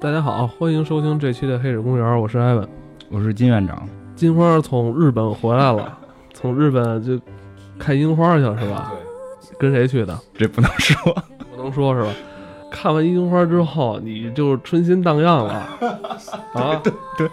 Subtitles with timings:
[0.00, 2.68] 大家好，欢迎收听这期的《黑水公园》，我是艾文。
[3.10, 5.96] 我是金院长，金花从日本回来了，
[6.44, 7.18] 从日本就
[7.78, 8.92] 看樱花去了是吧？
[9.58, 10.14] 跟谁去的？
[10.36, 11.14] 这不能说。
[11.50, 12.10] 不能说是吧？
[12.70, 15.54] 看完樱花之后，你就春心荡漾了
[16.52, 16.78] 啊！
[16.84, 17.30] 对对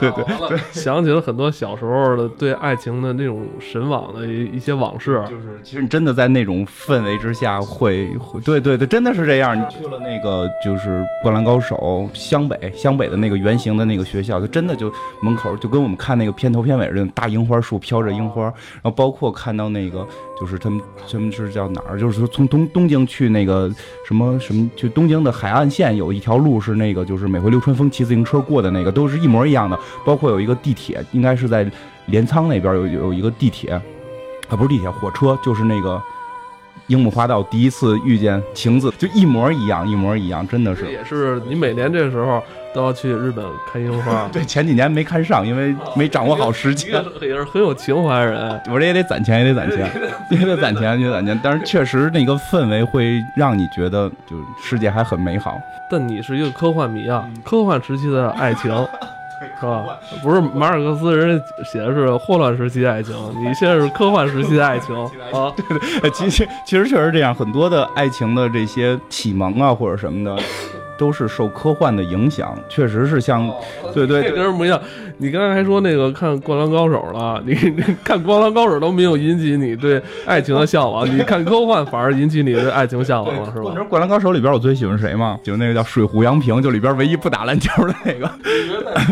[0.00, 5.22] 对 对对， 想起了很多小时候的对爱情的那种神往的一一些往事。
[5.28, 9.58] 就是，其实你真的在那种氛围之下会，会，对对对，真的是这样。
[9.58, 11.76] 你去了那个就是《灌篮高手》
[12.18, 20.06] 湘北，湘北的那个原型的那个学校，就真的就门口就跟我们看那个片头片尾似的，大樱花树飘着樱花，然后包括看到那个
[20.40, 23.70] 就是他们他们是叫哪儿，就是说从东东京去那个
[24.06, 29.73] 什么什么，去东京的海岸线有一条路是那个就是每回流川枫骑自行车过的那个，都是一模一样的。
[30.04, 31.66] 包括有一个地铁，应该是在
[32.06, 33.80] 镰仓那边有有一个地铁，啊
[34.50, 36.00] 不是地铁，火车，就是那个
[36.88, 40.90] 樱木花道第一次遇见晴子，就一模一样，一模一样，真的是。
[40.90, 42.42] 也是你每年这时候
[42.74, 44.28] 都要去日本看樱花。
[44.32, 46.92] 对，前几年没看上，因为没掌握好时间。
[47.22, 49.90] 也是很有情怀的人， 我这也得攒钱，也得攒钱，
[50.30, 51.40] 也得攒钱，也得攒钱。
[51.42, 55.58] 但是确实那个氛围会让你觉得，就世界还很美好。
[55.90, 58.70] 但你是一个科幻迷啊，科幻时期的爱情。
[59.60, 59.98] 是吧？
[60.22, 64.94] 不是马尔克斯，人家写的是霍乱时期的爱情，你现在是科幻时期的爱情
[65.32, 65.52] 啊？
[65.56, 70.42] 对对，其实其实确实这样，很多的爱情的这些启蒙啊或者什么的，
[71.04, 73.46] 都是受科幻的影响，确实是像，
[73.92, 74.80] 对对，跟人不一样。
[75.18, 77.54] 你刚才还说那个看《灌篮高手》了， 你
[78.02, 83.64] 看《灌篮高手》都没有引起你对爱情的向往， 你看科幻反而引起你对爱情向往了，是吧？
[83.66, 85.38] 你知道《灌篮高手》里边我最喜欢谁吗？
[85.42, 88.26] 就那个叫水户洋平，就里边唯一不打篮球的那个。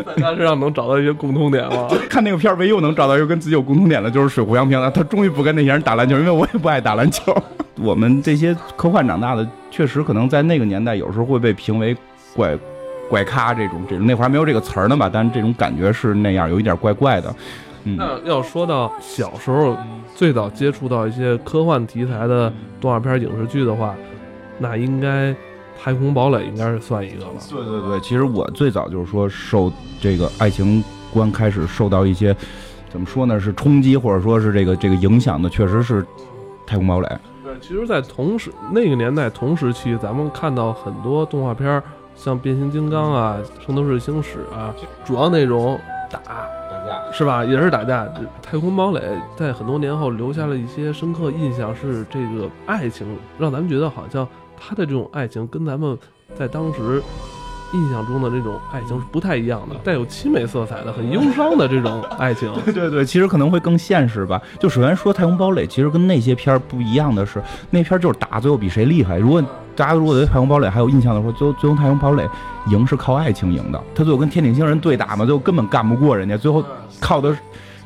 [0.07, 1.89] 在他身上能找到一些共通点吗？
[2.09, 4.91] 看那个片儿，唯一我能找到一个跟自己有共同点的，就是水户洋平了。
[4.91, 7.37] 他终于不跟那些人打篮球，因为我也不爱打篮球。
[7.79, 11.97] 我们这些科幻长大的，确实可能在那个年代，有时候会被评为
[12.35, 12.59] 怪。
[13.11, 17.35] 怪咖这种这种那会儿还没有这个词儿呢吧，但是这种感觉是那样，有一点怪怪的。
[17.85, 19.77] 嗯，那要说到小时候
[20.15, 22.51] 最早接触到一些科幻题材的
[22.81, 23.95] 动画片、影视剧的话，
[24.59, 25.31] 那应该
[25.79, 27.33] 《太空堡垒》应该是算一个了？
[27.51, 32.35] 对对对，其实我最早就是说受这个爱情观开始受到一些
[32.89, 36.03] 怎么说呢，是冲击或者说是这个这个影响的，确实是
[36.67, 37.07] 《太空堡垒》。
[37.63, 41.83] 对，其实，在同时那个年代同时期，咱们看到很多动画片。
[42.15, 45.81] 像变形金刚啊，圣斗士星矢啊，主要内容
[46.11, 47.43] 打打架是吧？
[47.43, 48.07] 也是打架。
[48.43, 49.01] 太空堡垒
[49.35, 55.99] 在很多年后留下了一些深刻印象，是这个爱情，让咱们觉得好像他的这种爱情跟咱们
[56.35, 57.03] 在当时
[57.73, 62.53] 印象中的那种爱情是不太一样的，带有凄美色彩的、很忧伤的这种 爱情。
[62.65, 64.41] 对对对，其实可能会更现实吧。
[64.59, 69.19] 就首先说太空堡垒，其实跟那些片儿不一样的是，那片儿就是打，最后比谁厉害。
[69.19, 69.43] 如果
[69.75, 72.29] 大家如果对太空堡垒还有印象的话，最后最后太空堡垒
[72.67, 73.83] 赢是靠爱情赢的。
[73.95, 76.63] 他最后跟天顶星人对打嘛，最后根本干不过人家，最后
[77.01, 77.35] 靠的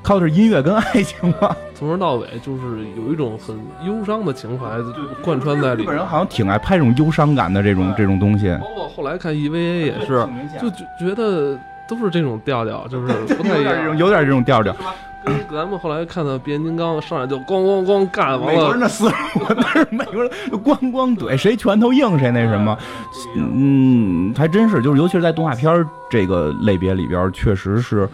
[0.02, 1.56] 靠的是音乐跟爱情吧。
[1.74, 4.66] 从头到尾就是有一种很忧伤的情怀
[5.22, 5.82] 贯穿在里。
[5.82, 8.56] 日本人好像挺爱拍这种忧伤感的这种这种东西。
[8.60, 10.26] 包括后来看 EVA 也是，
[10.60, 14.74] 就觉得都是这种调调，就是 不太一样，有点这种调调。
[15.52, 19.12] 咱们后来看到变形金刚上来就咣咣咣干，完了，美国人的思路，
[19.60, 22.78] 但是美国人咣咣怼，谁拳头硬谁那什么，
[23.36, 28.08] 嗯，还真是，就是尤其是在动画片这个类别里边，确实是，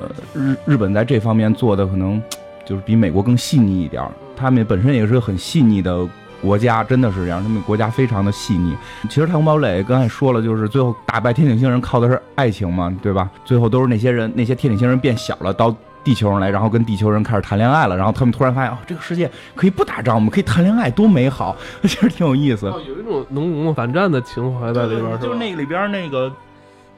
[0.00, 2.22] 呃，日日本在这方面做的可能
[2.64, 4.02] 就是比美国更细腻一点，
[4.36, 6.06] 他们本身也是个很细腻的
[6.40, 8.76] 国家，真的是这样，他们国家非常的细腻。
[9.08, 13.28] 其实太空堡垒刚才说了，就是最后打败天顶星人靠的是爱情嘛，对吧？
[13.44, 15.74] 最后都是那些人，那些天顶星人变小了，到。
[16.04, 21.54] 地球上来，然后跟地球人开始谈恋爱了，然后他们突然发现，哦，这个世界可以不打仗，我们可以谈恋爱，多美好！
[21.82, 26.32] 其实挺有意思，有一种浓浓的反战的情怀在里边，就是那个里边那个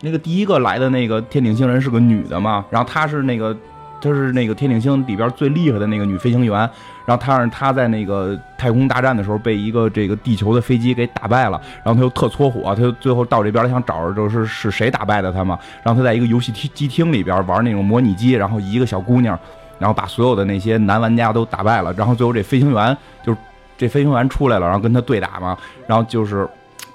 [0.00, 3.56] 那个第一个来的那个天顶星人是个女的嘛，然后她是那个。
[4.02, 6.58] 她是那个天顶星里边最厉害的那个女飞行员，
[7.05, 19.38] 然后她让她在那个太空大战的时候被一个这个地球的飞机给打败了，然后她就特搓火，她就最后到这边想找着就是是谁打败的她嘛，然后她在一个游戏厅机厅里边玩那种模拟机，然后一个小姑娘，
[19.79, 23.37] 然后把所有的那些男玩家都打败了，然后最后这飞行员就
[23.76, 25.55] 这飞行员出来了，然后跟她对打嘛，
[25.87, 26.49] 然后就是。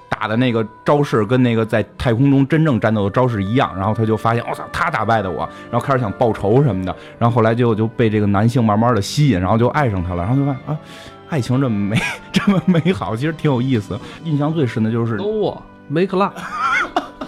[0.08, 10.78] 打的那个招式跟那个在太空中真正战斗的招式一样，然后他就发现我操，他打败的我，然后开始想报仇什么的，然后后来就就被这个男性慢慢的吸引，然后就爱上他了， 然后就发现啊，
[11.28, 12.00] 爱情这么美
[12.32, 13.98] 这么美好，其实挺有意思。
[14.24, 16.32] 印象最深的就是，都啊，make love，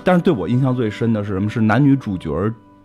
[0.04, 1.48] 但是对我印象最深的是什么？
[1.48, 2.30] 是男女主角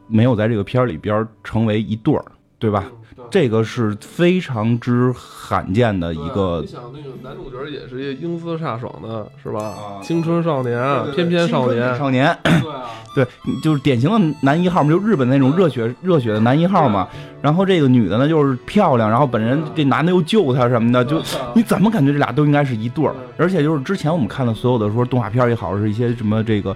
[0.08, 2.26] 没有在这个片儿里边成为一对儿，
[2.60, 2.84] 对吧？
[3.30, 6.68] 这个是非常之罕见的一个你。
[6.68, 9.64] 想那个男主角也是一个英姿飒爽的，是吧？
[9.64, 13.28] 啊青春少年，翩翩少年，少年，对啊，对，
[13.64, 17.08] 就是典型的男一号嘛，就日本那种热血热血的男一号嘛。
[17.42, 21.22] 然后这个女的呢，就是漂亮，然后本人这男的又救她什么的，就
[21.54, 23.14] 你怎么感觉这俩都应该是一对儿？
[23.38, 26.76] 而且就是之前我们看的所有的说动画片也好，是一些什么这个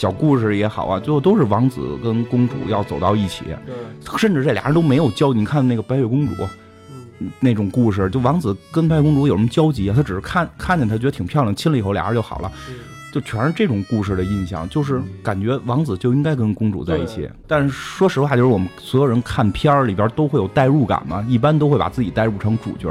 [0.00, 3.44] 小故事也好啊，最后都是王子跟公主要走到一起，
[4.16, 5.34] 甚至这俩人都没有交。
[5.34, 6.32] 你看那个白雪公主
[7.18, 9.92] 嗯，那种故事，就王子跟白雪公主有什么交集啊？
[9.94, 12.50] 他只是看看见她觉得挺漂亮，亲了以后俩人就好了。
[12.70, 12.76] 嗯
[13.12, 17.28] 就全是这种故事的印象，就是感觉王子就应该跟公主在一起。
[17.44, 22.88] 但是说实话，就是我们所有人看片儿里边都会有代入感嘛，一般都会把自己代入成主角。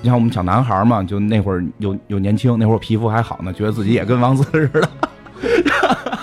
[0.00, 4.88] 你像我们小男孩嘛，就那会儿有有年轻，那会儿皮肤还好呢，觉得自己也跟王子似的，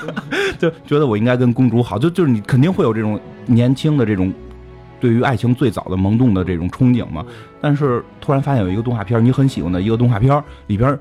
[0.57, 4.33] 就觉得我应该跟公主好，就就是你肯定会有这种年轻的这种
[4.99, 7.25] 对于爱情最早的萌动的这种憧憬嘛。
[7.61, 10.97] 但是突然发现有一个动画片儿，你很喜欢的一个动画片儿里边，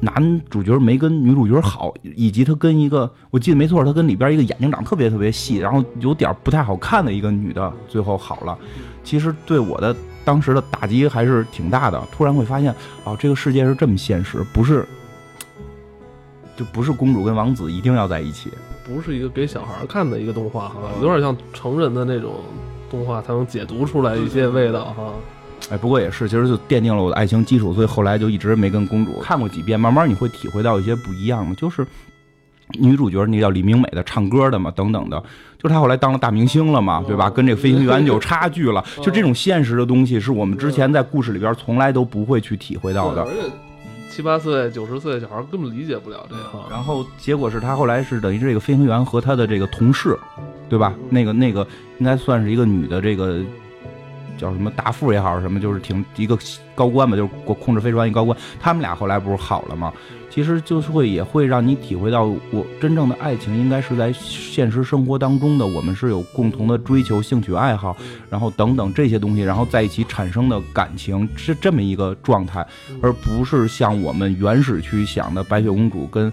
[0.00, 8.58] 男主角没跟女主角好，以及他跟一个我记得没错，他跟里边一个眼睛长特别特别细，然后有点不太好看的一个女的，最后好了。
[9.02, 12.02] 其实对我的当时的打击还是挺大的。
[12.12, 12.74] 突然会发现，
[13.04, 14.84] 哦，这个世界是这么现实，不是，
[16.56, 18.50] 就不是公主跟王子一定要在一起。
[18.84, 22.34] 不是一个给小孩儿看的一个动画哈，有点像成人的那种
[22.90, 25.12] 动画，才能解读出来一些味道哈。
[25.70, 31.84] 哎，不过也是，其实就奠定了我的爱情基础，所以后来就一直没跟公主看过几遍，慢慢你会体会到一些不一样的，就是
[32.78, 35.20] 女主角那叫李明美的唱歌的嘛，等等的，
[35.58, 37.28] 就是她后来当了大明星了嘛，对吧？
[37.28, 43.26] 跟这个飞行员有差距了， 就这种现实的东西是我们之前在故事里边从来都不会去体会到的。
[44.16, 46.42] 七八岁、九十岁的小孩根本理解不了这个。
[46.70, 50.18] 然后结果是他后来是等于这个飞行员和他的这个同事，
[50.70, 50.94] 对吧？
[51.10, 51.66] 那个那个
[51.98, 53.42] 应该算是一个女的这个
[54.36, 56.38] 叫什么大副也好，什么就是挺一个
[56.74, 58.36] 高官吧，就是控控制飞船一高官。
[58.60, 59.92] 他们俩后来不是好了吗？
[60.30, 67.96] 其实就是会也会让你体会到，我真正的爱情应该是在现实生活当中的，我们是有共同的追求、兴趣爱好，
[68.28, 72.66] 然后等等这些东西，然后在一起产生的感情是这么一个状态，
[73.00, 76.32] 而不是像我们原始去想的白雪公主跟。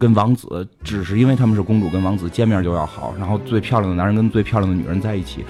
[0.00, 5.44] 跟王子只是因为他们是公主跟王子见面就要好，然后最漂亮的男人跟最漂亮的女人在一起。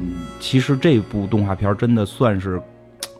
[0.00, 2.60] 嗯，其实这部动画片真的算是，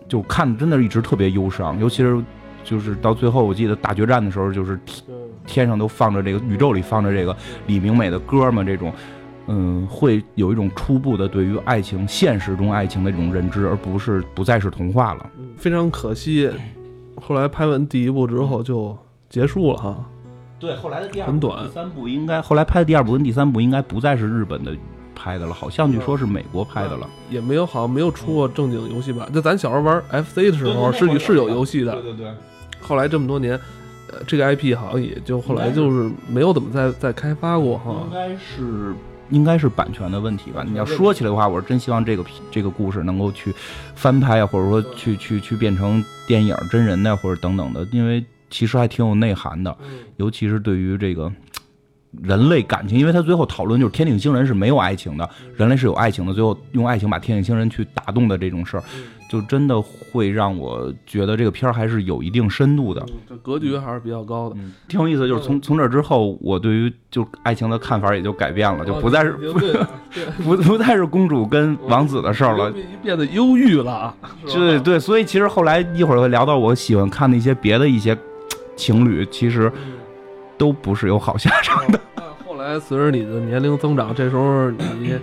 [0.08, 2.20] 就看真的一直特别忧伤，尤其是
[2.64, 4.80] 就是到最后，我记得大决战的时候，就是
[5.46, 7.36] 天上都放着这个宇宙里放着这个
[7.66, 8.92] 李明美的歌嘛，这种，
[9.46, 15.30] 嗯，会有一种初步的对于爱情现实中爱情的这种认知，而不是不再是童话了。
[15.56, 16.50] 非常可惜，
[17.20, 18.96] 后来拍完第一部之后就
[19.28, 20.04] 结束了哈。
[20.58, 24.76] 对，后来的第二部很短第三部应该后来拍的第二部跟第三部应该不再是日本的
[25.22, 27.06] 拍的了，好像据说是美国拍的了。
[27.28, 29.30] 也没有好像没有出过正经游戏版。
[29.32, 32.32] 就咱小时候玩 FC 的时候是是有游戏的，对对。
[32.80, 33.52] 后来这么多年，
[34.10, 38.10] 呃，这个 IP 好像也就后来就是没有怎么再再开发过哈应。
[38.14, 38.94] 该是
[39.28, 40.64] 应该是版权的问题吧？
[40.66, 43.54] 你要说起来的话，我是真希望这个这个故事能够去
[43.94, 49.76] 翻拍啊，或者说去去去变成电影、真人的或者等等的，因为其实还挺有内涵的，
[50.16, 51.30] 尤其是对于这个。
[52.22, 56.34] 人类感情，因为他最后讨论就是天顶星人是没有爱情的，人类是有爱情的。
[56.34, 58.82] 最后用爱情把天顶星人去打动的这种事儿，
[59.30, 63.04] 就真的会让我觉得这个片儿还是有一定深度的。
[63.28, 64.56] 这格局还是比较高的。
[64.58, 69.32] 嗯，挺有意思，就是从从这之后，我对于就爱情的看法也就改变了，就不再是
[70.42, 72.72] 不不不再是公主跟王子的事儿了。
[73.02, 74.12] 变得忧郁了。
[74.52, 78.18] 对对，所以其实后来一会儿会聊到我喜欢看的一些别的一些
[78.74, 79.70] 情侣，其实
[80.60, 81.98] 都不是有好下场的。
[82.46, 85.14] 后来随着你的年龄增长，这时候你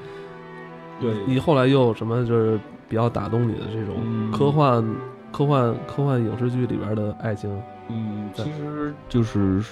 [0.99, 4.83] 对你后来又有什么就是比较打动你的这种嗯科幻、
[5.31, 7.61] 科幻、科幻影视剧里边的爱情？
[7.89, 9.63] 嗯，其实就是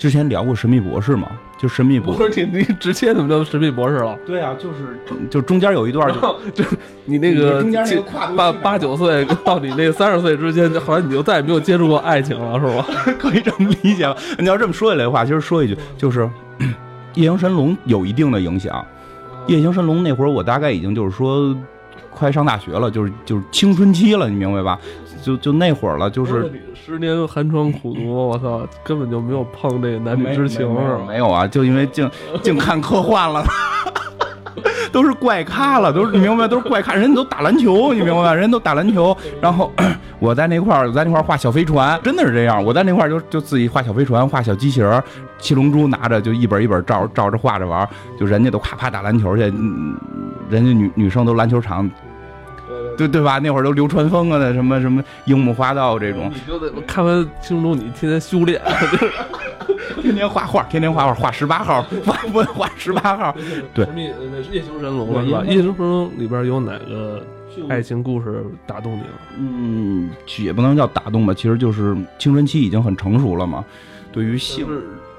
[0.00, 1.28] 之前聊过《神秘博士》嘛，
[1.58, 2.22] 就《神秘博士》。
[2.34, 4.16] 是你你直接怎么就神秘博士了？
[4.26, 6.64] 对啊，就是就中间有一段就 就
[7.04, 12.86] 你那个中间那个跨度八八九岁 到你那三十岁之间，后来你就再也没有接触过爱情了，是吧？
[13.20, 14.16] 可以这么理解吧？
[14.38, 16.26] 你要这么说起来的话，其实说一句就是，
[17.12, 18.82] 夜行神龙有一定的影响。
[19.48, 21.54] 夜行神龙那会儿，我大概已经就是说
[22.08, 24.78] 快上大学了，就是就是青春期了，你明白吧？
[25.22, 32.10] 就就那会儿了，就是十年寒窗苦读，我操，根本就没有碰这个男女之情，没有没有啊，就因为净
[32.42, 33.44] 净看科幻了。
[34.92, 36.48] 都是怪咖了，都是你明白？
[36.48, 38.34] 都是怪咖，人家都打篮球，你明白？
[38.34, 39.70] 人家都打篮球，然后
[40.18, 42.62] 我在那块儿，在那块儿画小飞船，真的是这样。
[42.62, 45.00] 我在那块儿就就自己画小飞船，画小机器人，
[45.38, 49.54] 七龙珠拿着就一本一本照照着画着玩，就人家都啪啪打篮球去，人
[50.50, 51.88] 家女女生都篮球场。
[53.06, 53.38] 对对吧？
[53.38, 58.60] 那会儿都流川枫啊，那什么什么樱木花道这种，你就得看完青龙，你天天修炼，
[60.02, 63.34] 天天画画，天天画画，画十八号，画不画十八号？
[63.72, 63.86] 对，
[64.50, 65.42] 夜行神龙了是吧？
[65.46, 67.24] 夜行神龙里边有哪个
[67.68, 69.08] 爱情故事打动你了？
[69.38, 73.64] 嗯，也不能叫打动吧，其实就是青春期已经很成熟了嘛，
[74.12, 74.66] 对于性。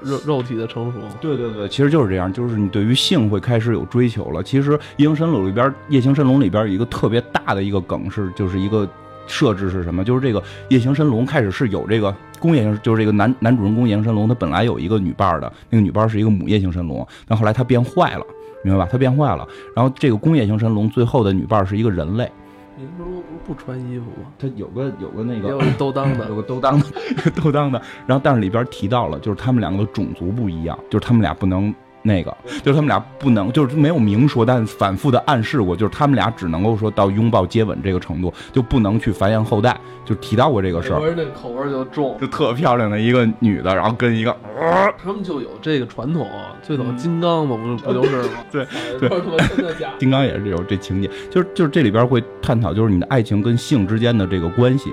[0.04, 4.42] 肉肉体的成熟，对对对，其实就是这样，就是你对于性会开始有追求了。
[4.42, 8.88] 其实《夜行神龙》里边，《夜行神龙》里边有一个特别大的一个梗是，就是一个
[9.26, 10.04] 设置是什么？
[10.04, 18.24] 就是这个夜行神龙开始是有这个公夜行，就是这个男男主人公夜行神龙，他本来有一个女伴的，那个女伴是一个母夜行神龙，但后来他变坏了，
[18.64, 18.88] 明白吧？
[18.90, 22.30] 他变坏了，然后这个工业型神龙最后的女伴是一个人类。
[22.82, 24.28] 你不是不穿衣服吗？
[24.38, 27.80] 他有个有个那个有兜裆的，有个兜裆的， 兜裆的。
[28.06, 31.72] 然后但是里边提到了，就是他们两个的种族不一样，就是他们俩不能。
[32.02, 41.00] 那个就是他们俩不能，就是没有明说，但反复的暗示过，就是他们俩只能够说到拥抱、接吻这个程度，就不能去繁衍后代，就提到过这个事儿。
[41.00, 44.36] 我那口味就重，就特漂亮的一个女的，然后跟一个，
[45.02, 46.28] 他们就有这个传统，
[46.62, 48.28] 最早金刚嘛，不不就是吗？
[48.50, 48.66] 对
[48.98, 49.08] 对，
[49.98, 54.90] 金刚也是有这情节，就是就是这里边会探讨，就是你的爱情跟性之间的这个关系。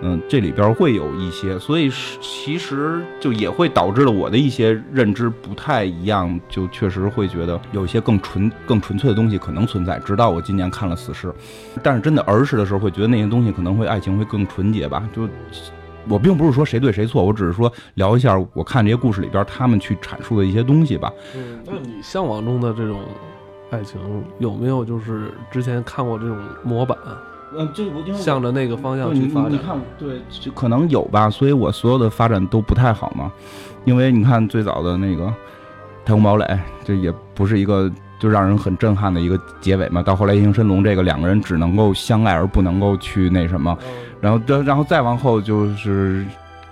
[0.00, 1.90] 嗯，这里边会有一些，所以
[2.20, 9.98] 其实就也会导致了我的一些认知不太一样，就确实会觉得有一些更纯、更纯粹的东西可能存在。
[10.00, 11.28] 直到我今年看了《死侍》，
[11.82, 15.08] 但是真的儿时的时候会觉得那些东西可能会爱情会更纯洁吧。
[15.12, 15.28] 就
[16.08, 21.12] 我并不是说谁对谁错，我只是说聊一下我看这些故事里边他们去阐述的一些东西吧。
[21.36, 23.00] 嗯，那你向往中的这种
[23.70, 24.00] 爱情
[24.38, 26.96] 有没有就是之前看过这种模板？
[27.56, 29.52] 嗯，这我向着那个方向去发展。
[29.52, 31.30] 你看，对，就可能有吧。
[31.30, 33.32] 所以我所有的发展都不太好嘛。
[33.84, 35.24] 因为你看最早的那个
[36.04, 36.44] 《太空堡垒》，
[36.84, 40.02] 这也不是一个就让人很震撼的一个结尾嘛。
[40.02, 43.76] 到后来《夜行神龙》，这个两个人只能够相爱而不能够去那什么。
[44.20, 46.26] 然后，然后再往后就是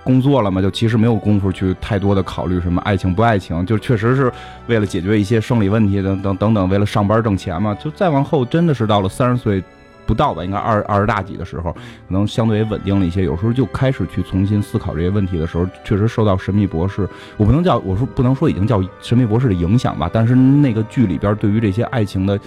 [0.05, 4.31] 工作了嘛，就其实没有功夫去太多的考虑什么爱情不爱情，就确实是
[4.67, 7.75] 为了解决一些生理问题等等等等，为了上班挣钱嘛。
[7.77, 9.65] 就再往后，真的是到了三十岁。
[10.07, 13.25] 不到吧，应该二二十大几的时候，可能相对稳定了一些。
[13.25, 22.39] 有时候就开始去重新思考这些问题的时候，确实受到《神秘博士》，我不能叫我说不能说已经叫《神秘博士》的影响吧，但是那个剧里边对于这些爱情的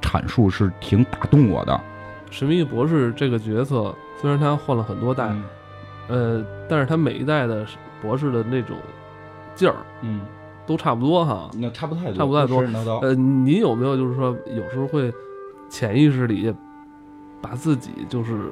[0.00, 1.72] 阐述是挺打动我的。
[2.30, 5.30] 《神秘博士》这个角色虽然他换了很多代，
[6.08, 7.66] 呃，但是他每一代的
[8.00, 8.76] 博士的那种
[9.54, 10.20] 劲儿，嗯，
[10.66, 11.50] 都差不多哈。
[11.54, 12.46] 那差不太多，差不太
[12.84, 12.98] 多。
[13.00, 15.12] 呃，您有没有就是说有时候会
[15.68, 16.54] 潜意识里？
[17.46, 18.50] 把自己就是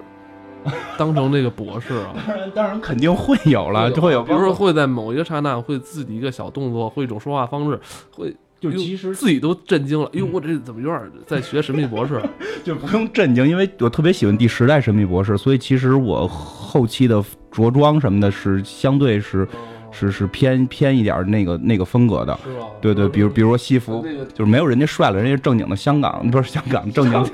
[0.97, 7.81] 当成这个博士啊，当然当然肯定会有了，就会有，比如说会在某一个刹那，会自己一个小动作，会一种说话方式，
[8.13, 12.23] 会就其实自己都震惊了，呦，我这怎么有点在学神秘博士？
[12.63, 17.21] 就不用震惊，因为我特别喜欢第十代神秘博士，所以其实我后期的
[17.51, 19.49] 着装什么的是相对是。
[19.95, 22.39] 是是偏偏一点那个那个风格的，
[22.81, 27.25] 对对，比如比如说西服，就是没有人家帅了，人家正经的香港不是香港正经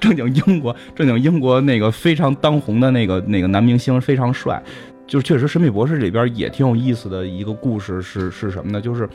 [0.00, 4.62] 正经英国正经英国那个非常当红的那个那个男明星非常帅，
[5.06, 8.80] 就是确实《神秘博士》里边也挺有意思的一个故事是是什么呢？
[8.80, 9.08] 就是。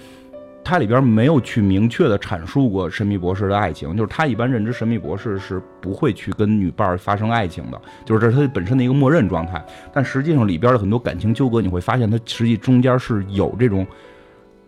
[0.65, 9.63] 它里边没有去明确的阐述过神秘博士的爱情，就是他一般认知神秘博士是不会去跟女伴发生爱情的，就是这是他本身的一个默认状态。
[9.93, 13.85] 但实际上里边的很多感情纠葛，你会发现他实际中间是有这种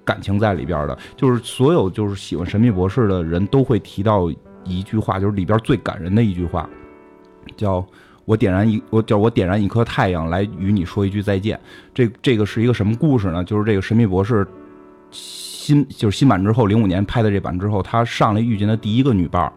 [0.06, 0.96] 感情在里边的。
[1.16, 4.32] 就是所有就是喜欢神秘博士的人都会提到
[4.64, 6.70] 一句话，就是里边最感人的一句话，
[7.56, 7.84] 叫
[8.24, 11.60] 我点燃一我叫我点燃一颗太阳来与你说一句再见。
[11.92, 13.44] 这这个是一个什么故事呢？
[13.44, 14.48] 就是这个神秘博士。
[15.12, 19.52] 新就是新版之后，零五年拍的这版之后，他上来遇见的第一个女伴儿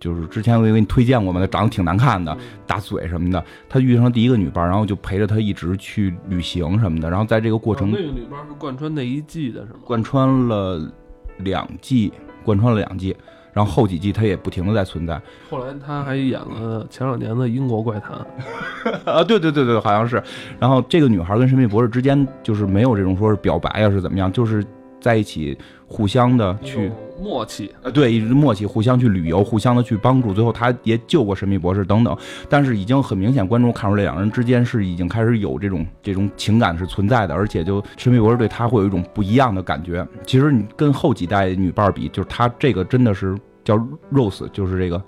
[0.00, 3.44] 就是之前我也给你推荐过嘛，她长得挺难看的，大嘴什么的。
[3.68, 7.10] 他遇上了第一个女伴儿然后就陪着他一直去旅行什么的。
[7.10, 9.80] 然后在这个过程，那个女伴是贯穿那一季的是吗？
[9.84, 10.92] 贯穿了
[11.38, 12.12] 两季，
[12.44, 13.16] 贯穿了两季，
[13.58, 15.20] 然后后几季他也不停的在存在。
[15.50, 18.16] 后来他还演了前两年的《英国怪谈
[19.10, 20.22] 》啊，对对对对，好像是。
[20.60, 24.64] 然后这个女孩跟神秘博士之间就是没有这种说是表白啊是怎么样，就是。
[25.00, 26.90] 在一起，互相的去
[27.22, 32.16] 默契，呃，对，一直默契，互相去旅游，互相的去帮助，最后他也救过神秘博士等等。
[32.48, 40.04] 但是已经很明显，观众看出来两人之间是已经开始有这种这种情感是存在的，而且就神秘博士对他会有一种不一样的感觉。
[40.26, 43.38] 其实你跟后几代女伴比，就是他这个真的是
[43.68, 43.76] 叫
[44.10, 45.02] Rose，就是这个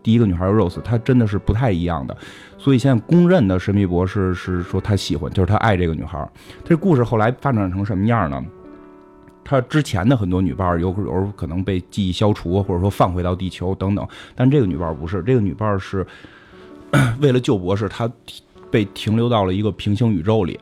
[0.00, 2.16] 第一个女孩 Rose，她真的是不太一样的。
[2.56, 6.30] 所以现在公认的神秘博士是说他喜欢，就是他爱这个女孩。
[6.62, 8.40] 这故事后来发展成什么样呢？
[9.42, 14.06] 他之前的很多女伴儿有有时候可能被记忆消除，或者说放回到地球等等，
[14.36, 16.06] 但这个女伴儿不是，这个女伴儿是
[17.20, 18.10] 为了救博士，她
[18.70, 20.58] 被停留到了一个平行宇宙里。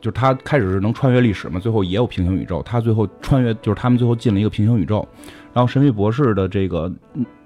[0.00, 2.62] 就是她开始是能穿越历史嘛，最后也有平行宇宙。
[2.62, 5.06] 她最后穿越，就是他们最后进了一个平行宇宙。
[5.54, 6.92] 然后神秘博士的这个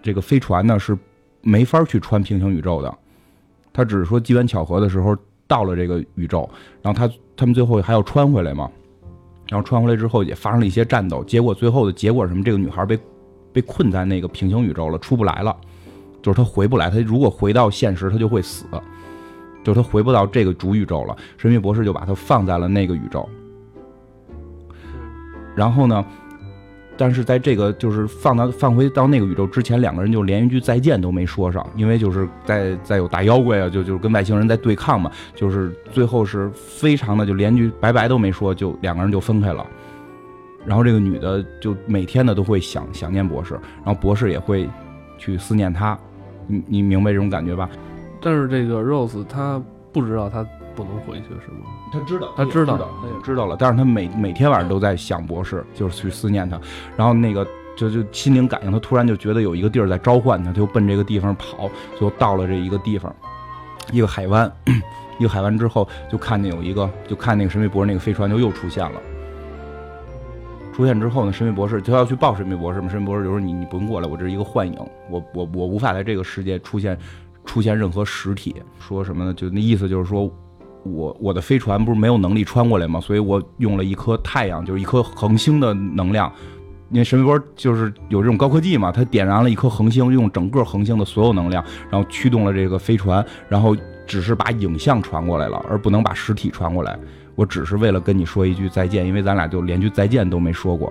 [0.02, 0.98] 这个飞船呢是
[1.42, 2.92] 没法去穿平行宇宙的，
[3.72, 6.48] 他只是说机缘巧合的时候到了这个宇宙，
[6.82, 8.68] 然后他他们最后还要穿回来嘛。
[9.50, 12.44] 然后穿回来之后也发生了一些战斗，结果最后的结果是什么？
[12.44, 12.98] 这个女孩被
[13.50, 15.56] 被困在那个平行宇宙了，出不来了，
[16.20, 16.90] 就是她回不来。
[16.90, 18.66] 她如果回到现实，她就会死，
[19.64, 21.16] 就是她回不到这个主宇宙了。
[21.38, 23.26] 神秘博士就把她放在了那个宇宙。
[25.56, 26.04] 然后呢，
[26.98, 39.64] 但是在这个就是放到放回到那个宇宙之前，两个人就连一句再见都没说上，因为就是在在有大妖怪啊，就就是跟外星人在对抗嘛，就是最后是非常的就连句拜拜都没说，就两个人就分开了。
[40.66, 44.68] 然后这个女的就每天呢都会想想念博士，然后博士也会
[45.16, 45.96] 去思念她，
[46.46, 47.70] 你你明白这种感觉吧？
[48.20, 49.62] 但是这个 Rose 她
[49.92, 50.44] 不知道她
[50.78, 51.66] 不能回去是吗？
[51.92, 56.60] 他知道，他知道他也知道了，但是他每每天晚上都在想博士，就是去思念他，
[56.96, 57.44] 然后那个
[57.76, 61.68] 就就心灵感应，他突然就觉得有一个地儿在召唤他，他就奔这个地方跑，
[61.98, 63.12] 最后到了这一个地方，
[63.90, 64.48] 一个海湾，
[65.18, 69.00] 一个海湾之后就看见有一个，就看那个神秘博士那个飞船就又出现了。
[70.72, 74.78] 出现之后呢，神秘博士就要去抱神秘博士嘛，神秘博士就说你你不用过来，我这是一个幻影，
[75.10, 76.96] 我我我无法在这个世界出现
[77.44, 78.54] 出现任何实体。
[78.78, 79.34] 说什么呢？
[79.34, 80.30] 就那意思就是说。
[80.84, 83.00] 我我的飞船不是没有能力穿过来吗？
[83.00, 86.32] 所以我用了一颗太阳，就是一颗恒星的能量。
[86.90, 96.98] 因为神秘波就是有这种高科技嘛，它点燃了一颗恒星，用整个恒星的所有能量，然后驱动了这个飞船，然后只是把影像传过来了，而不能把实体传过来。
[97.34, 100.90] 我只是为了跟你说一句再见，因为咱俩就连句再见都没说过。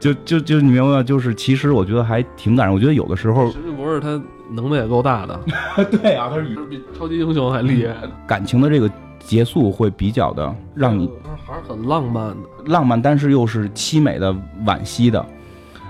[0.00, 1.02] 就就就你明白吗？
[1.02, 2.74] 就是其实我觉得还挺感人。
[2.74, 4.18] 我觉得有的时候神秘他
[4.54, 5.40] 能耐也够大的，
[5.90, 7.94] 对啊，他是比超级英雄还厉害，
[8.26, 11.10] 感情的这个结束会比较的让你
[11.44, 12.36] 还是很浪漫的。
[12.66, 14.34] 浪漫，但是又是凄美的、
[14.64, 15.24] 惋惜的。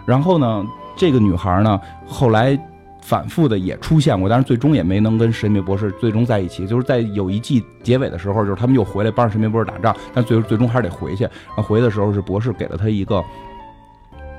[0.06, 2.58] 然后呢，这个女孩呢，后来
[3.00, 6.66] 反复的也出现过，但是最终也没能跟神秘博士最终在一起。
[6.66, 11.24] 就是在有一季结尾的时候，就是他们又回来帮着神秘博士打仗，但最最终还是得回去。
[11.24, 13.22] 然后回的时候是博士给了他一个，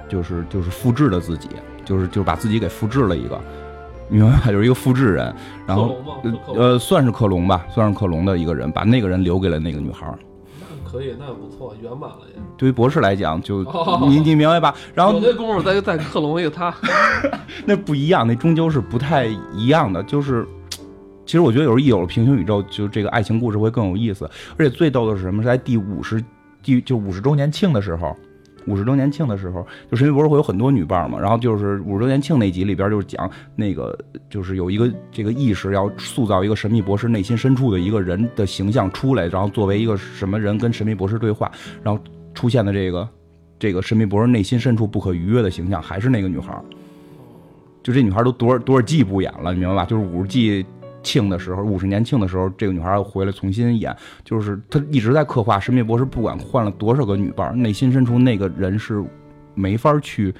[0.09, 1.49] 就是就是复制的自己，
[1.85, 3.39] 就是就是把自己给复制了一个，
[4.13, 4.51] 明白吧？
[4.51, 5.33] 就是一个复制人，
[5.65, 5.95] 然后
[6.55, 10.05] 呃算是克隆吧，算是克隆的一个人，把那个人留给了那个女孩。
[10.59, 12.39] 那可以，那不错，圆满了也。
[12.55, 14.75] 对于博士来讲，就哦你你明白吧？
[14.93, 16.71] 然后有那功夫再再克隆一个他，
[17.65, 20.03] 那不一样，那终究是不太一样的。
[20.03, 20.47] 就是，
[21.25, 24.29] 其实我觉得有时候一有了平行宇宙，就这个爱情故事会更有意思。
[24.57, 25.41] 而且最逗的是什么？
[25.41, 26.23] 是在第五十
[26.61, 28.15] 第就五十周年庆的时候。
[28.65, 33.97] 五十周年庆的时候，就神秘博士会有很多女伴嘛，然后就是五十周年庆那集里边就是讲那个，
[34.29, 41.51] 就是有一个这个意识要塑造一个神秘博士内心深处的一个人的形象出来，然后作为一个什么人跟神秘博士对话，
[41.83, 42.01] 然后
[42.33, 43.07] 出现的这个
[43.59, 46.63] 这个神秘博士内心深处不可逾越的形象还是那个女孩儿。
[47.81, 49.85] 就这女孩儿都多少多少季不演了，你明白吧？
[49.85, 50.65] 就是五十季
[51.03, 59.03] 庆的时候，五十年庆的时候，这个女孩又回来重新演，就是她一直在刻画神秘博士，不管换了多少个女伴，内心深处那个人是
[59.53, 60.33] 没法去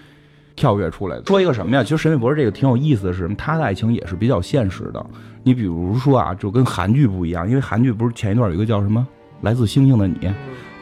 [0.56, 1.24] 跳跃出来的。
[1.26, 1.84] 说一个什么呀？
[1.84, 5.06] 其实神秘博士这个挺有意思的是，他的爱情也是比较现实的。
[5.44, 9.06] 你比如说啊，就跟韩剧不一样，因为韩剧不是前一段有一个叫什么
[9.46, 10.16] 《来自星星的你》，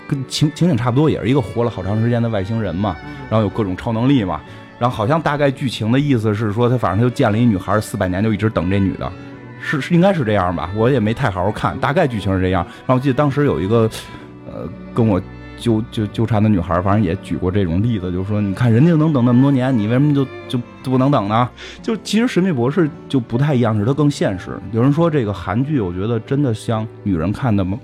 [0.07, 2.95] 跟情情景差不多，也是一个活了好长时间的外星人嘛，
[3.29, 4.39] 然后有各种超能力嘛。
[4.77, 9.11] 然后好像大概剧情的意思是说，他反正他就见了一女孩，四百年就一直等这女的，
[9.61, 10.69] 是是应该是这样吧？
[10.75, 12.63] 我也没太好好看，大概剧情是这样。
[12.63, 13.89] 然后我记得当时有一个，
[14.45, 15.21] 呃，跟我
[15.57, 21.47] 纠纠纠缠的女孩，反正也举过这种例子，就是说，你看人家能等那么多年，你为什么就就不能等呢？
[21.81, 24.59] 就其实《神秘博士》就不太一样，是它更现实。
[24.71, 27.79] 有人说这个韩剧，我觉得真的像女人看的吗？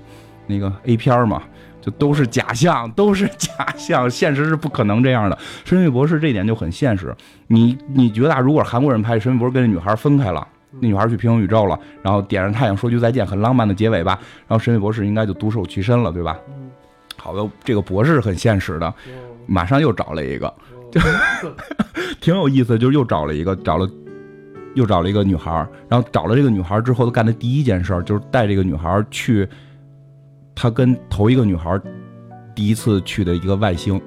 [0.48, 1.42] 那个 A 片嘛，
[1.80, 5.36] 就都是假象，都是假象，现实是不可能这样的。
[5.64, 7.14] 《神秘博士》这点就很现实。
[7.46, 16.38] 你你觉得，如果韩国人拍《神秘博士》跟这女孩分开了，那女孩去平行宇宙了，然后点上太阳说句再见，很浪漫的结尾吧，然后神秘博士应该就独守其身了，对吧？
[17.16, 18.94] 好的，这个博士很现实的，
[19.46, 20.52] 马上又找了一个，
[22.20, 23.88] 挺有意思，就是又找了一个，找了
[24.74, 29.48] 又找了一个女孩，然后找了这个女孩之后，他干的第一件事就是带这个女孩去，
[30.54, 31.80] 他跟头一个女孩
[32.54, 34.00] 第一次去的一个外星。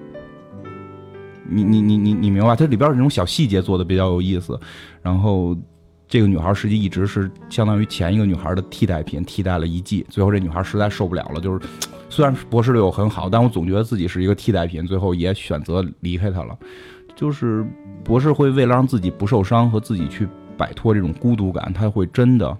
[1.53, 2.55] 你你你你你明白？
[2.55, 4.57] 它里边儿这种小细节做的比较有意思，
[5.01, 5.57] 然后
[6.11, 10.05] 这个女孩实际一直是相当于前一个女孩的替代品，替代了一季。
[10.09, 11.65] 最后这女孩实在受不了了，就是
[12.09, 16.53] 虽然博士对我很好，但我总觉得自己是一个替代品，最后也选择离开他了。
[17.15, 17.65] 就是
[18.03, 22.57] 博士会为了让自己不受伤和自己去摆脱这种孤独感，他会真的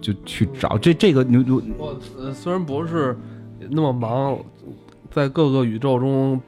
[0.00, 1.94] 就去找这这个你你我，
[2.32, 3.14] 虽然博士
[3.68, 4.38] 那么忙，
[5.10, 6.40] 在各个宇宙中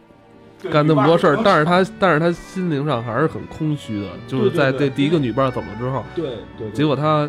[0.70, 4.08] 干那么多事儿，但是他但是他心灵上还是很空虚的。
[4.26, 7.28] 就是在这第一个女伴走了之后，对对结果他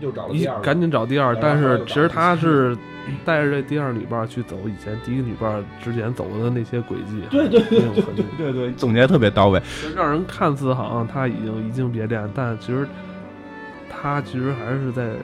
[0.00, 2.76] 又找一赶紧找第二，但是其实他是
[3.24, 9.60] 带着这第二女伴去走以前第一个女伴之前走的那些轨迹，对对对对对，总结特别到位。
[9.94, 12.88] 让人看似好像他已经移情别恋，但其实
[13.90, 15.14] 他其实还是在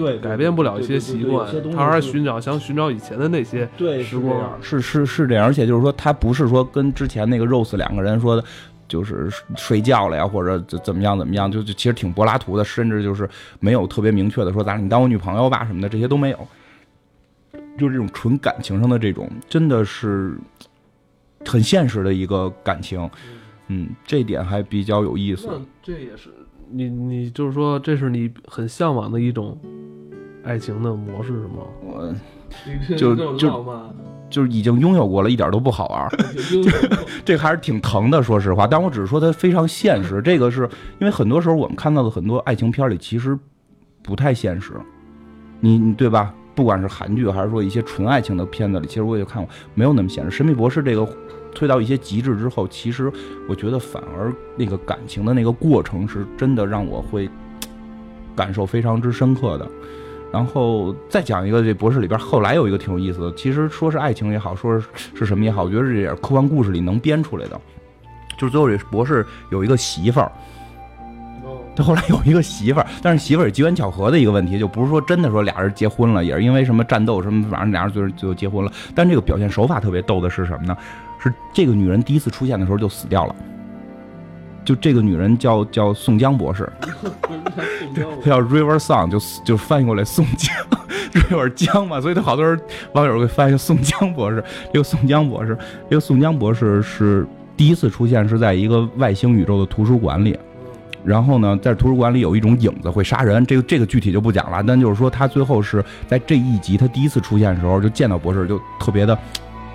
[0.00, 4.58] 对改变不了一些习惯，他还是寻找想寻找以前的那些对时光。
[4.62, 8.42] 是是是这样，而且就是说，他不是说跟之前那个 Rose 两个人说的，
[8.88, 16.48] 就是睡觉了呀，或者怎怎么样怎么样，就就其实挺柏拉图的，甚至就是没有特别明确的说咱你当我女朋友吧什么的，这些都没有。
[17.78, 20.36] 就是这种纯感情上的这种，真的是
[21.46, 23.08] 很现实的一个感情，
[23.68, 25.48] 嗯，这点还比较有意思。
[25.82, 26.28] 这也是
[26.72, 29.58] 你你就是说，这是你很向往的一种
[30.44, 31.64] 爱情的模式是吗？
[31.82, 32.14] 我
[32.96, 33.94] 就就浪漫，
[34.28, 36.08] 就是 已经拥有过了，一点都不好玩。
[37.24, 38.66] 这个还是挺疼的，说实话。
[38.66, 40.22] 但我只是说它非常现实。
[40.22, 43.38] 这个是因为很多时候我们看到的很多爱情片里其实
[44.02, 44.72] 不太现实，
[45.60, 46.34] 你你对吧？
[46.52, 50.30] 不管是韩剧还是说一些纯爱情的片子里，其实我也看过，没有那么现实。
[50.30, 51.08] 神秘博士这个
[51.54, 53.12] 推到一些极致之后，其实
[53.48, 57.28] 我觉得反而那个感情的那个过程是真的让我会
[58.34, 59.68] 感受非常之深刻的。
[60.32, 67.60] 然后再讲一个，这博士里边后来有一个挺有意思的，其实说是爱情也好，说是是什么也好，我觉得这也是科幻故事里能编出来的。
[68.38, 70.30] 就是最后这博士有一个媳妇儿，
[71.74, 78.70] 他后来有一个媳妇儿，但是媳妇儿也机缘巧合的一个问题，就不是说真的说俩人结婚了，也是因为什么战斗什么，反正俩人最后最后结婚了。
[78.94, 80.76] 但这个表现手法特别逗的是什么呢？
[81.22, 83.36] 是这个女人第一次出现的时候就死掉了。
[84.64, 86.70] 就这个女人叫叫宋江博士，
[88.22, 90.54] 她 叫 River Song，就就翻译过来宋江，
[91.12, 92.60] River 江嘛，所以他好多人
[92.92, 94.44] 网友给翻译成宋江博士。
[94.72, 95.56] 这个宋江博士，
[95.88, 100.38] 这个宋江博士是第一次出现是在一个外星宇宙的图书馆里。
[101.02, 104.62] 然后呢，在图书馆里有一种影子会杀人，这个这个具体就不讲了。
[104.62, 109.18] 但就是说，他最后是在这一集他第一次出现的时候，就见到博士就特别的，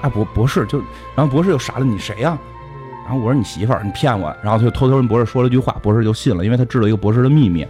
[0.06, 0.80] 啊博博士就，
[1.16, 2.38] 然后博士又傻了，你谁呀、
[3.04, 4.36] 然后我说你媳妇儿，你骗我。
[4.44, 7.66] 然后他就偷偷跟博士说了句话，博士就信了，因为他知道一个博士的秘密。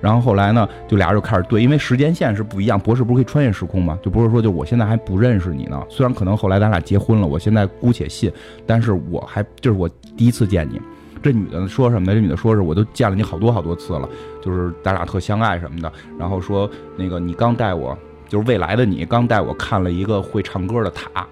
[0.00, 3.98] 然后后来呢，就俩人就开始对，因为时间线是不一样，博士不是可以穿越时空吗？
[4.02, 8.30] 就不是说就我现在还不认识你呢，虽然可能后来咱俩结婚了，我现在姑且信，
[8.66, 10.80] 但是我还就是我第一次见你。
[11.22, 12.12] 这女的说什么呢？
[12.12, 14.06] 这女的说是我都见了你好多好多次了，
[14.42, 15.90] 就是咱俩特相爱什么的。
[16.18, 16.68] 然后说
[16.98, 17.96] 那个你刚带我，
[18.28, 21.26] 就是未来的你刚带我看了一个会唱歌的塔，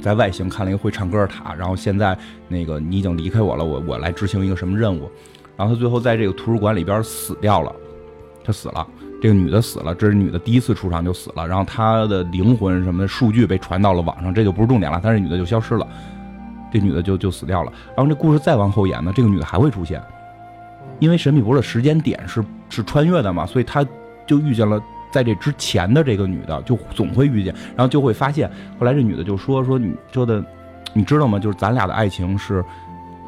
[0.00, 1.54] 在外星看了一个会唱歌的塔。
[1.54, 2.16] 然后现在
[2.48, 5.10] 那个你已经离开我了，我我来执行一个什么任务？
[5.56, 7.74] 然后他最后在这个图书馆里边死掉了，
[8.44, 8.86] 他死了。
[9.20, 11.44] 这个女的死了，这是女的第一次出场就死了。
[11.44, 15.00] 然后她的灵魂什么的数据被传到了网上，这就不是重点了。
[15.02, 15.84] 但是女的就消失了。
[16.72, 17.72] 这女的就就死掉了。
[17.96, 20.00] 然后这故事再往后演呢，这个女的还会出现，
[21.00, 23.84] 因为神秘博士时间点是是穿越的嘛，所以她
[24.24, 24.80] 就遇见了
[25.10, 30.44] 在这之前的这个女的，就总会遇见，然后就会发现，后来这女的就说说你说的，
[30.92, 31.38] 你知道吗？
[31.38, 32.64] 就是咱俩的爱情是，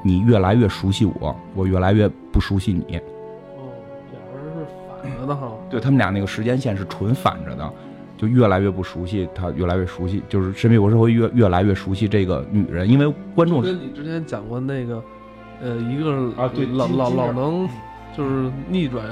[0.03, 2.97] 你越来越熟悉我，我越来越不熟悉你。
[2.97, 3.73] 哦，
[4.13, 5.53] 俩人是反着的哈。
[5.69, 7.73] 对他们俩那个时间线是纯反着的。
[8.19, 15.03] 就越来越不熟悉，他越来越熟悉，就是神秘博士会越越来越熟悉这个女人，因为观众跟你之前讲过那个，
[15.63, 17.67] 呃，一个啊对老老老能
[18.17, 19.05] 就是逆转，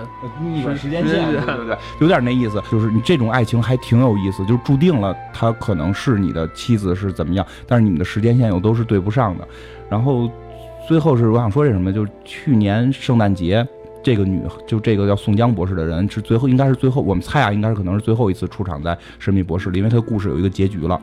[0.42, 9.46] 逆转时间线对对对，有点那意思，就是你这种爱情还挺有意思，就是注定了他可能是你的妻子是怎么样，但是你们的时间线又都是对不上的。
[9.88, 10.30] 然后
[10.86, 13.66] 最后是我想说这什么，就是去年圣诞节。
[14.00, 20.98] 这个女就这个叫宋江博士的人是最后应该是最后我们猜啊，应该是可能是最后一次出场在神秘博士里，因为他的故事有一个结局了，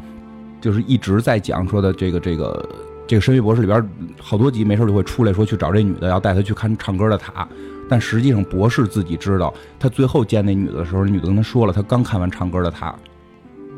[0.62, 2.70] 就是一直在讲说的这个这个
[3.06, 7.48] 这个神秘博士里边好多集没事就会出来说去找这女的，要带她去看唱歌的塔，
[7.88, 12.96] 但实际上博士自己知道，他最后见那女的的时候，那女的跟他说了，他刚看完唱歌的塔，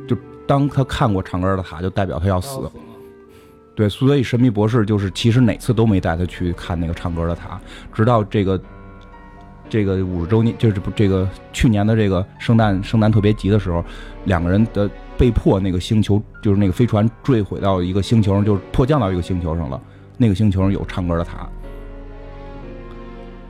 [0.07, 0.15] 就
[0.47, 2.59] 当他看过唱歌的塔，就代表他要死。
[3.75, 7.59] 对，所以神秘博士就是其实哪次都没带他去看那个唱歌的塔，
[7.93, 8.59] 直到这个
[9.69, 13.85] 这个五十周年，就是不这个去年的这个圣诞圣诞特别集的时候，
[14.25, 19.79] 两个人的被迫那个星球就是那个飞船坠毁到一个星球上，就是迫降到一个星球上了，
[20.17, 21.47] 那个星球上有唱歌的塔。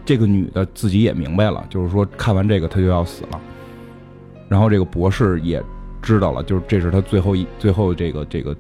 [0.08, 3.42] 这个女的自己也明白了，就是说看完这个她就要死了，
[4.48, 5.62] 然后这个博士也
[6.02, 8.56] 知道了，就是这是他最后一最后这个这个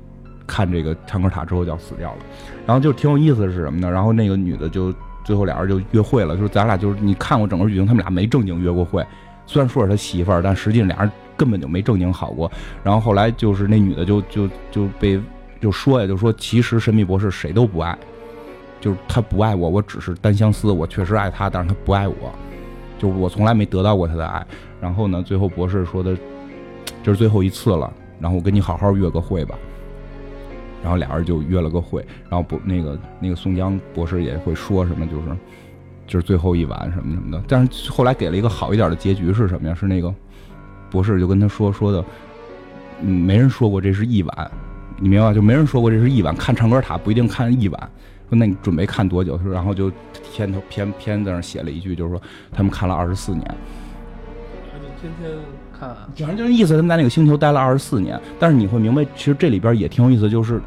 [0.45, 2.17] 看这个唱歌塔之后就要死掉了，
[2.65, 3.89] 然后就挺有意思的是什么呢？
[3.89, 9.01] 然后那个女的就最后俩人就约会了，就是咱俩就是你看过整个剧情，他们俩没正经约过会，
[9.45, 12.51] 虽然说是他媳妇儿，但实际上俩人根本就没正经好过。
[12.83, 15.17] 然后后来就是那女的就就就被
[15.61, 17.97] 就说呀，就说其实神秘博士谁都不爱。
[18.79, 20.71] 就是他不爱我，我只是单相思。
[20.71, 22.31] 我确实爱他，但是他不爱我，
[22.99, 24.45] 就是我从来没得到过他的爱。
[24.79, 26.15] 然后呢，最后博士说的，
[27.03, 27.91] 这是最后一次了。
[28.19, 29.55] 然后我跟你好好约个会吧。
[30.83, 32.05] 然后俩人就约了个会。
[32.29, 35.23] 然后博那个那个宋江博士也会说什么，就是
[36.05, 37.43] 就是最后一晚什么什么的。
[37.47, 39.75] 但是后来给了一个好一点的结局是什么呀？
[39.75, 40.13] 是那个
[40.89, 42.05] 博士就跟他说说的，
[43.01, 44.51] 嗯，没人说过这是一晚，
[44.99, 45.33] 你明白？
[45.33, 46.35] 就没人说过这是一晚。
[46.35, 47.89] 看唱歌塔不一定看一晚。
[48.29, 49.37] 说那你准备看多久？
[49.39, 49.91] 说然后就
[50.33, 53.43] 片头片片子上写了一句，就是说他们看了二十四年，
[54.73, 55.31] 就天天
[55.77, 58.19] 看，反正就是意思他们在那个星球待了二十四年。
[58.39, 60.61] 但是你会明白，其实这里边也挺有意思，就是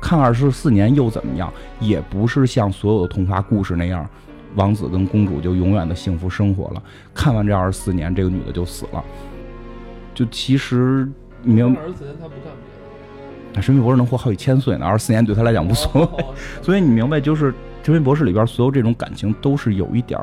[0.00, 1.52] 看二十四年又怎么样？
[1.80, 4.08] 也不是像所有的童话故事那样，
[4.54, 6.82] 王子跟公主就永远的幸福生活了。
[7.14, 9.04] 看完这二十四年，这个女的就死了。
[10.14, 11.08] 就其实
[11.42, 12.75] 你明白，二十四年他不干别的。
[13.60, 16.24] 神秘博士能活好几千岁呢，二十四年对他来讲无所谓。
[16.62, 20.20] 所以你明白，就是神秘博士里边所有这种感情都是有一点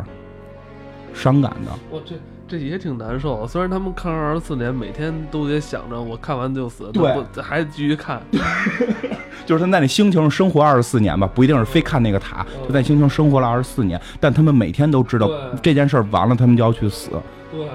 [1.13, 1.71] 伤感的。
[1.89, 2.15] 我，这
[2.47, 3.47] 这也挺难受。
[3.47, 8.21] 虽然他们看二十四年，每天都得想着我看完就死，对，还继续看。
[9.45, 13.99] 就是他在那星球上生活二十四年吧，不一定是非看那个塔，就在星球生活了二十四年。
[14.19, 15.29] 但他们每天都知道
[15.61, 17.09] 这件事儿完了，他们就要去死。
[17.51, 17.67] 对。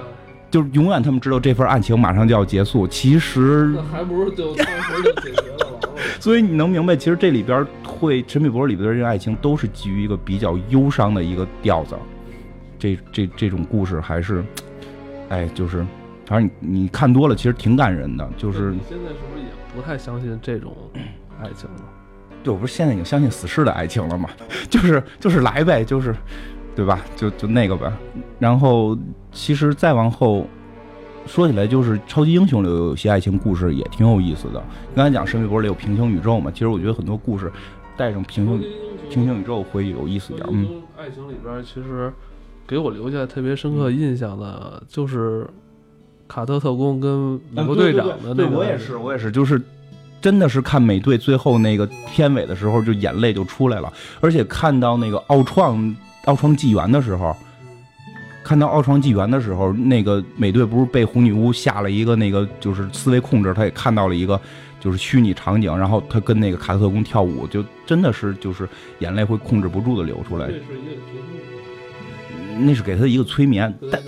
[0.50, 5.78] 就是永远他们知道这份爱情马上就要结束，其实那还不如就当时就解决了。
[6.18, 11.94] 所以你能明白，其实这里边会《神秘博士》里边的这个爱情都是基于一个比较忧伤的一个调子。
[12.78, 14.42] 这这这种故事还是，
[15.28, 15.84] 哎，就是
[16.26, 18.28] 反正你你看多了，其实挺感人的。
[18.36, 20.74] 就是你现在是不是也不太相信这种
[21.42, 21.82] 爱情了？
[22.42, 24.30] 对，我不是现在已经相信死侍的爱情了吗？
[24.70, 26.14] 就是就是来呗，就是。
[26.78, 27.04] 对吧？
[27.16, 27.92] 就就那个吧。
[28.38, 28.96] 然后
[29.32, 30.46] 其实再往后
[31.26, 34.62] 说起来，就是超级英雄里有些爱情故事也挺有意思的。
[34.94, 36.52] 刚才讲《神秘博士》里有平行宇宙嘛？
[36.52, 37.50] 其实我觉得很多故事
[37.96, 38.62] 带上平行
[39.10, 40.46] 平行宇宙会有意思点。
[40.52, 42.12] 嗯，爱情里边其实
[42.64, 45.48] 给我留下特别深刻印象的就是
[46.28, 48.34] 卡特特工跟美国队长的那个。
[48.36, 49.60] 对我也是，我也是，就是
[50.20, 55.96] 真的是看美队最后那个片尾的时候，就眼泪就出来了，而且看到那个奥创。
[56.24, 57.34] 奥创纪元的时候，
[58.44, 64.40] 看到奥创纪元的时候，那个美队不是被红女巫下了一个那个就是思维控制，他也看到了一个
[64.80, 70.50] 就是虚拟场景，然后他跟那个卡特特工跳舞，就真的是就是眼泪会控制不住的流出来。
[72.60, 74.02] 那是给他一个催眠，但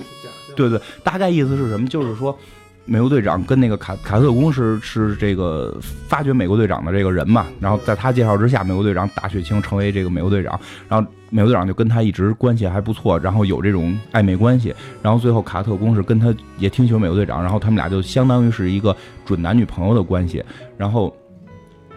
[0.57, 1.87] 对对，大概意思是什么？
[1.87, 2.39] 就是说。
[2.87, 20.43] 美国队长跟那个卡卡特工是是这个发掘美国队长的这个人嘛，然后在他介绍之下，美国队长打血清成为这个美国队长，然后美国队长就跟他一直关系还不错，然后有这种暧昧关系，然后最后卡特工是跟他也挺喜欢美国队长，然后他们俩就相当于是一个准男女朋友的关系，
[20.77, 21.15] 然后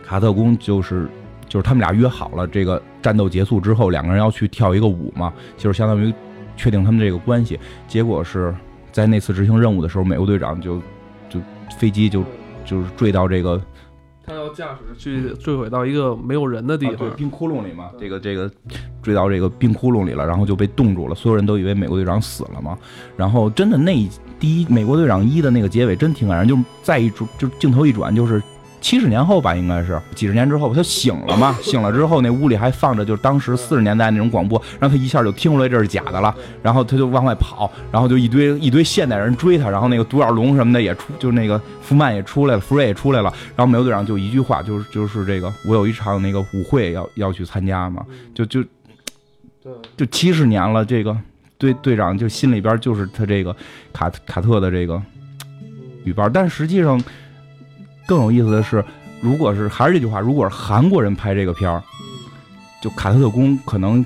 [0.06, 1.08] 卡特工就是
[1.50, 6.14] 就是他们俩约好了，这个战斗结束之后，两个人要去跳一个舞嘛，就是相当于
[6.56, 8.54] 确定他们这个关系，结果是。
[8.94, 10.78] 在那次执行任务的时候，美国队长就
[11.28, 11.42] 就
[11.78, 12.24] 飞机就
[12.64, 13.60] 就是坠到这个，
[14.24, 17.90] 他要驾驶去坠毁到一个没有人的地方，冰窟窿里嘛。
[18.00, 18.50] 这个这个
[19.02, 21.16] 坠到这个冰窟窿里了，然后就被冻住了。
[21.16, 22.78] 所有人都以为美国队长死了嘛。
[23.18, 24.08] 然后真的那
[24.40, 28.42] 第一美国队长一的那个结尾真挺感人，就再一转就镜头一转就是。
[28.84, 31.58] 七十年后吧，应该是几十年之后，他醒了嘛？
[31.62, 48.62] 醒了之后，那屋里还放着，就是当时四十年代那种广播，然后他一下就听出来这是假的了，然后他就往外跑，然后就一堆一堆现代人追他，然后那个独眼龙什么的也出，就那个福曼也出来了，福瑞也出来了，然后美国队长就一句话，就是就是这个，我有一场那个舞会要要去参加嘛，就就，
[49.64, 51.18] 对，就七十年了，这个
[51.58, 53.56] 队队长就心里边就是他这个
[53.94, 55.02] 卡卡特的这个
[56.04, 57.02] 女伴，但实际上。
[58.06, 58.84] 更有意思的是，
[59.22, 61.82] 如果是还是这句话，如果是韩国人拍这个片儿，
[62.82, 64.06] 就卡特特工可能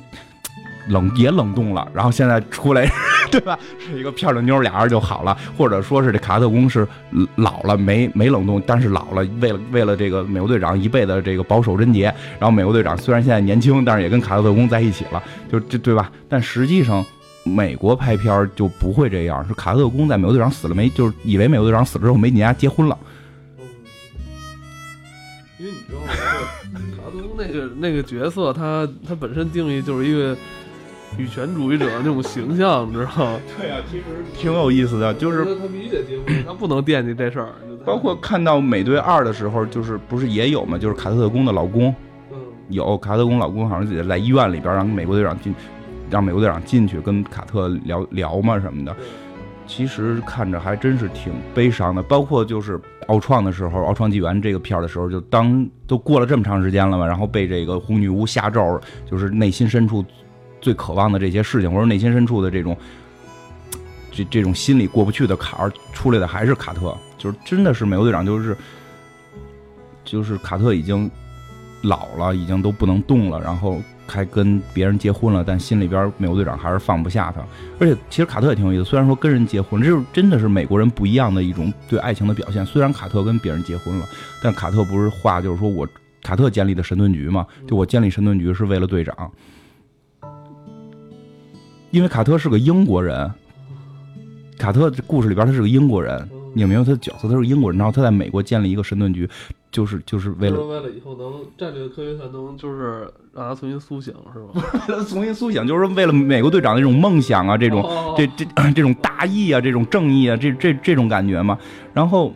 [0.87, 2.89] 冷也冷冻了，然后现在出来
[3.31, 3.57] 对吧？
[3.79, 6.87] 是一个漂亮妞，俩人就好了，或者说是这卡特工是
[7.35, 12.03] 老了没没冷冻，但是老了，为了为了这个美国队长一辈子这个保守贞洁，
[12.39, 16.11] 然后美国队长虽然现在年轻，但是也跟卡特特工在一起了，就这对吧？
[16.29, 17.05] 但实际上。
[17.43, 22.97] 美国拍片就不会这样，是卡特特工在美国队长死了没，就是以为美国队长死了之后没几年结婚了。
[26.07, 30.35] 卡特工那个那个角色，他他本身定义就是一个
[31.17, 33.39] 女权主义者那种形象，你知道吗？
[33.59, 34.03] 对啊，其实
[34.37, 37.49] 挺有意思的，就是他必须得结婚，他不能惦记这事儿。
[37.85, 40.77] 包括看到美队二的时候，就是不是也有嘛？
[40.77, 41.93] 就是卡特特工的老公，
[42.69, 45.53] 有卡特工老公好像也在医院里边让美国队长进。
[46.09, 48.95] 让美国队长进去跟卡特聊聊嘛什么的，
[49.67, 52.01] 其实看着还真是挺悲伤的。
[52.01, 60.03] 包括就是奥创的时候，奥创纪元这个片儿的时候，就当都过了这么长时间了嘛，然后被这个红女巫下咒，就是内心深处
[60.61, 62.75] 最渴望的这些事情，或者内心深处的这种
[64.11, 68.57] 这这种心里过不去的坎儿出来的还是卡特，就是真的是美国队长，就是
[70.03, 71.09] 就是卡特已经
[71.81, 73.81] 老了，已经都不能动了，然后。
[74.07, 77.41] 还跟别人结婚了，但心里边美国队长还是放不下他。
[77.79, 82.65] 而且其实卡特也挺有意思，虽然说跟人结婚，这是真的是美国人不一样的一种对爱情的表现。
[82.65, 84.05] 虽然卡特跟别人结婚了，
[84.41, 85.87] 但卡特不是话就是说我
[86.23, 89.31] 卡特建立的神盾局嘛，就我建立神盾局是为了队长，
[91.91, 93.29] 因为卡特是个英国人。
[94.57, 96.27] 卡特故事里边他是个英国人。
[96.53, 99.29] 你有没有他的角色，他是英国人，然后他在美国建立一个神盾局，
[99.77, 104.67] 就是就是为了为了以后能战略科学才能就是让他重新苏醒，是吧？
[105.07, 107.87] 重新苏醒，就是为了美国队长那种梦想啊，这种
[108.17, 111.55] 这这 这种大义啊，这种正义啊，这这这种感觉嘛。
[111.93, 112.33] 然后，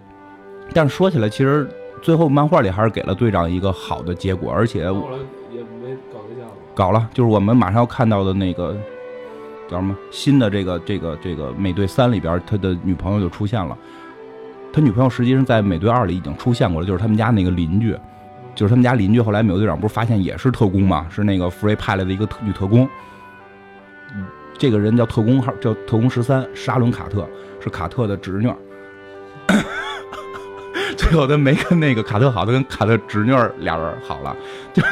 [0.71, 1.67] 但是说起来，其实
[1.99, 5.17] 最后漫画里还是给了队长一个好的结果，而且后来
[5.51, 8.77] 也没搞对象了，搞了，就是我们马上要看到的那个
[9.67, 13.75] 叫什么新的这个这个这个美队三里边，他的女朋友就出现了。
[14.73, 17.97] 他女朋友实际上在美队二里已经出现过了，就是他们家那个邻居，
[18.55, 19.19] 就是他们家邻居。
[19.19, 22.87] 后来美国队长不是发现也是特工嘛，是那个福瑞派来的一个特女特工。
[24.57, 27.27] 这个人叫特工号，叫特工十三，沙伦卡特
[27.59, 28.49] 是卡特的侄女。
[30.95, 34.35] 最后他没跟那个卡特好，他跟卡特侄女俩人好了，
[34.71, 34.83] 就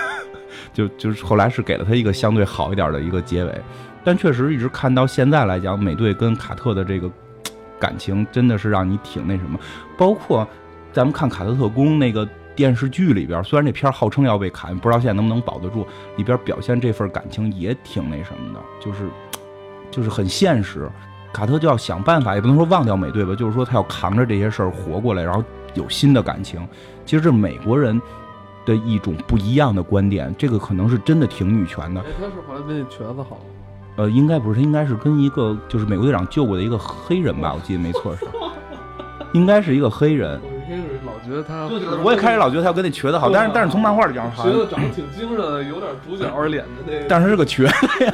[0.74, 3.62] 就就是后来是给了他一个相对好一点的一个结尾。
[4.04, 7.10] 但确实一直看到现在来讲，美队跟卡特的这个。
[7.80, 9.60] 感情真的是让你挺那什么，
[9.98, 10.48] 包括
[10.92, 15.88] 咱们看《卡特特工》那个电视剧里边，虽然这片号称要被砍，不知道现在能不能保得住，
[16.18, 19.10] 里边表现这份感情也挺那什么的，就是
[19.90, 20.90] 就是很现实。
[21.32, 25.44] 卡特就要想办法，也不能说忘掉美队吧，就是说他要扛着这些事儿活过来，然后
[25.76, 26.68] 有新的感情。
[27.06, 28.02] 其实这美国人
[28.66, 32.04] 的一种不一样的观点，这个可能是真的挺女权的。
[32.20, 33.40] 他是好像跟那瘸子好。
[34.00, 38.26] 呃，应该不是，他应该是跟一个就是美国队长救过的一个黑人吧，我记得没错是，
[39.34, 40.40] 应该是一个黑人。
[40.42, 41.68] 我一开始老觉得他，
[42.02, 47.06] 我也开始老觉得他要跟那瘸子好，但是但是从漫画里讲，瘸子长得挺精神的，有点主角脸的那个。
[47.10, 48.14] 但是是个瘸子呀，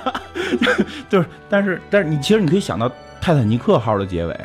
[1.08, 2.90] 就是但是但是你其实你可以想到
[3.22, 4.36] 泰坦尼克号的结尾，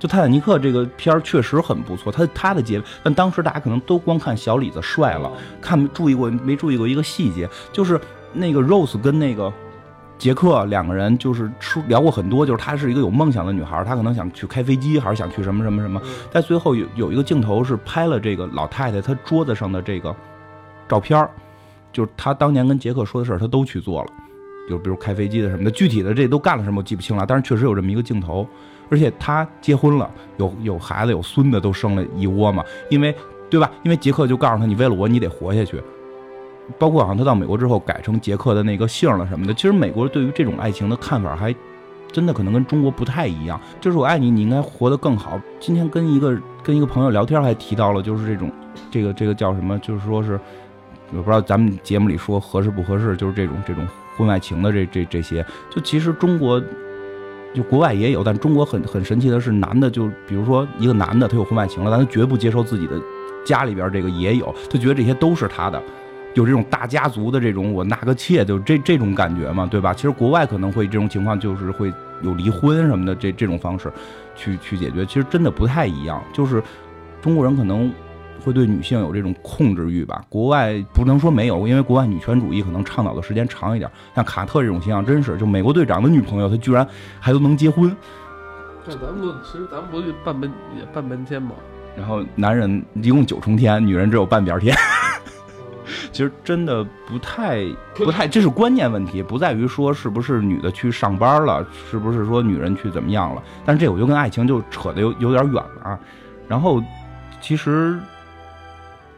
[0.00, 8.00] 就泰坦尼克这个片儿确实很不错，他他的结尾，但当时大家可能都光看小李子帅了，看注意过没注意过一个细节，就是。
[8.36, 9.52] 那个 Rose 跟那个
[10.18, 16.00] 杰克两个人就是说聊过很多，就是她是一个有梦想的女孩，她可能想去开飞机，还是想去什么什么什么。
[16.30, 20.14] 在最后有有一个镜头是拍了这个老太太她桌子上的这个
[20.88, 21.28] 照片
[21.92, 24.08] 就是她当年跟杰克说的事儿，她都去做了，
[24.68, 28.46] 就比如开飞机的什么的，具体的这都干了什么我记不清了，但是确实有这么一个镜头，
[28.90, 33.14] 而且她结婚了，有有孩子有孙子都生了一窝嘛，因为
[33.50, 33.70] 对吧？
[33.82, 35.82] 因为杰克就告诉她，你为了我，你得活下去。
[36.78, 41.54] 包括好像他到美国之后改成杰克的那个姓了什么的，其实美国对于这种爱情的看法还
[42.12, 43.60] 真的可能跟中国不太一样。
[43.80, 45.40] 就是我爱你，你应该活得更好。
[45.60, 48.50] 今天跟一个跟一个朋友聊天还提到了，就是这种
[48.90, 50.38] 这个这个叫什么，就是说是
[51.12, 55.44] 我不知道咱们节目里说合适不合适，就是这种这种婚外情的这这这些。
[55.70, 56.60] 就其实中国
[57.54, 63.00] 就国外也有，但中国很很神奇的是，男的就比如说一个男的他有婚外情了，但他绝不接受自己的
[63.44, 65.80] 家里边这个也有，他觉得这些都是他的。
[66.36, 69.94] 有这种大家族的这种我纳个妾，就这这种感觉嘛，对吧？
[69.94, 73.90] 其实国外可能会这种情况，就是会有离婚什么的这这种方式，
[74.36, 75.06] 去去解决。
[75.06, 76.62] 其实真的不太一样，就是
[77.22, 77.90] 中国人可能
[78.44, 80.22] 会对女性有这种控制欲吧。
[80.28, 83.90] 国外不能说没有，因为国外女权主义可能倡导的时间长一点。
[84.14, 86.86] 像卡特这种形象，真是就美国队长的女朋友，她居然
[87.18, 87.90] 还都能结婚。
[88.86, 91.52] 但咱们不，其实咱们不就半边也半边天嘛？
[91.96, 94.76] 然后男人一共九重天，女人只有半边天。
[96.12, 97.64] 其实真的不太
[97.94, 103.42] 不太，这是观念问题，不在于说是不是女的去上班了，是不是说女人去怎么样了。
[103.64, 105.98] 但是这我就跟爱情就扯的有有点远了啊。
[106.48, 106.82] 然后
[107.40, 107.98] 其实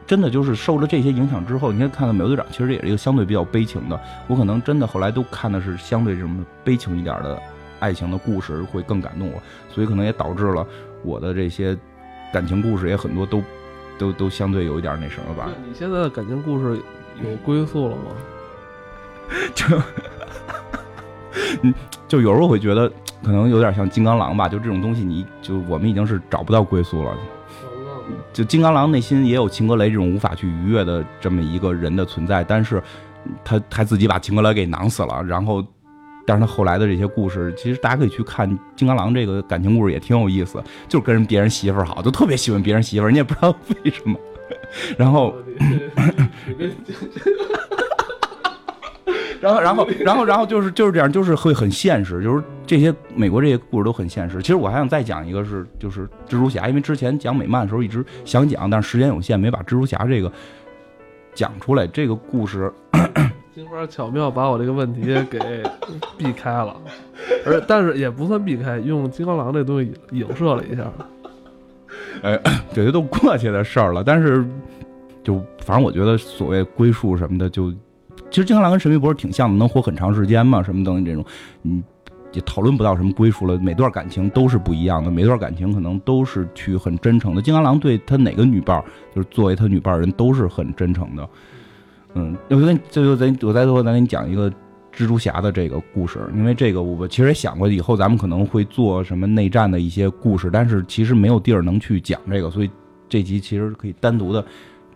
[0.06, 4.00] 真的就是受了这些影响之后，你看看到美国队长，其实也是一个相对比较悲情的。
[4.26, 7.38] 我可能真的后来都看的是相对什么悲情一点的
[7.80, 9.40] 爱情的故事会更感动我，
[9.72, 10.66] 所以可能也导致了
[11.04, 11.76] 我的这些
[12.32, 13.42] 感情故事也很多都
[13.98, 15.48] 都都相对有一点那什么吧。
[15.66, 16.80] 你现在的感情故事
[17.22, 18.02] 有归宿了吗？
[19.54, 19.66] 就，
[21.62, 21.74] 嗯，
[22.06, 22.88] 就有时候会觉得
[23.22, 27.14] 可能有点像金刚狼吧，就这种东西，你就我们已经是找不到归宿了。
[28.32, 32.82] 就金刚狼内心也有秦格雷这种无法去逾越的这么一个人的存在，但是
[33.44, 35.62] 他他自己把秦格雷给囊死了，然后，
[36.28, 43.48] 但是他后来的这些故事，其实大家可以去看金刚狼这个感情故事也挺有意思，就是跟人别人媳妇儿好，就特别喜欢别人媳妇儿，你也不知道
[43.82, 44.20] 为什么，
[44.98, 45.34] 然后。
[49.40, 54.42] 然后，然后，然后，然后就是就是这样，就是会很现实，就是这些美国这些故事都很现实。
[54.42, 60.30] 其实我还想再讲一个，是就是蜘蛛侠，因为之前讲美漫的时候一直想讲，但是时间有限，没把蜘蛛侠这个
[61.34, 61.86] 讲出来。
[61.86, 62.72] 这个故事，
[63.58, 65.40] 金花巧妙把我这个问题给
[66.16, 66.76] 避开了，
[67.44, 70.84] 而但是也不算避开，用金刚狼这东西影射了一下。
[72.22, 72.40] 哎，
[72.72, 74.46] 这些都过去的事儿了，但是
[75.24, 77.72] 就反正我觉得所谓归宿什么的就。
[78.30, 80.62] 其实金刚狼跟神秘博士挺像的，能活很长时间嘛？
[80.62, 81.24] 什么东西这种，
[81.64, 81.82] 嗯，
[82.30, 83.58] 也讨论不到什么归属了。
[83.58, 87.42] 每段感情都是不一样的，每段感情可能都是去很真诚的。
[87.42, 88.80] 金刚狼对他哪个女伴，
[89.12, 91.28] 就是作为他女伴人都是很真诚的。
[92.14, 94.50] 嗯，我跟就就咱我再最后再给你讲一个
[94.92, 102.70] 蜘蛛侠的这个故事，因为这个我其实也想过，以后咱们可能会做什么内战的一些故事，但是其实没有地儿能去讲这个，所以
[103.08, 104.44] 这集其实可以单独的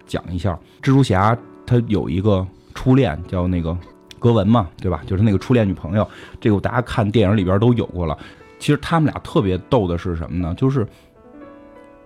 [0.06, 1.36] 讲一下蜘蛛侠，
[1.66, 2.46] 他有一个。
[2.74, 3.76] 初恋叫那个
[4.18, 5.02] 格文嘛，对吧？
[5.06, 6.08] 就是那个初恋女朋友，
[6.40, 8.16] 这个大家看电影里边都有过了。
[8.58, 10.54] 其实他们俩特别逗的是什么呢？
[10.54, 10.86] 就是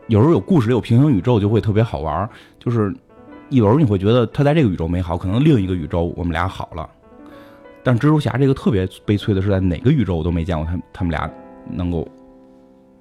[0.09, 2.29] 有时候有故事有平行宇宙就会特别好玩。
[2.59, 2.93] 就是
[3.51, 6.89] 有时候你会觉得他在这个宇宙没好，可能另一个宇宙我们俩好了。
[7.83, 11.31] 但蜘蛛侠这个特别悲催的是，在哪个宇宙我都没见过他他们俩
[11.71, 12.07] 能够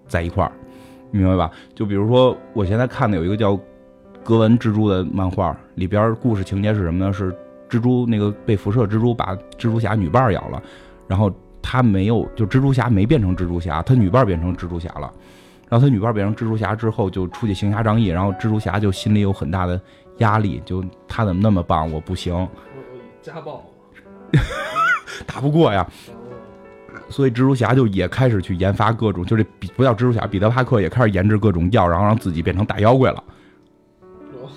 [0.07, 0.51] 在一块儿，
[1.09, 1.49] 明白吧？
[1.73, 3.59] 就比如说我现在看的有一个叫
[4.23, 7.11] 格文蜘蛛的漫画，里边故事情节是什么呢？
[7.11, 7.35] 是
[7.67, 10.61] 蜘蛛那个被辐射蜘蛛把蜘蛛侠女伴咬了，
[11.07, 11.33] 然后
[11.63, 15.11] 他没有，就蜘蛛侠没变成蜘蛛侠，他女伴变成蜘蛛侠了。
[15.67, 19.81] 然后他女伴变成蜘蛛侠之后，就出去行侠仗义，然后蜘蛛侠就心里有很大的
[20.17, 22.47] 压力，就他怎么那么棒，我不行，
[23.21, 23.63] 家暴，
[25.25, 25.87] 打不过呀。
[27.09, 33.23] 所以蜘蛛侠就也开始去研发各种，就这比不叫蜘蛛侠，彼得帕克也开始研制各种药，然后让自己变成大妖怪了。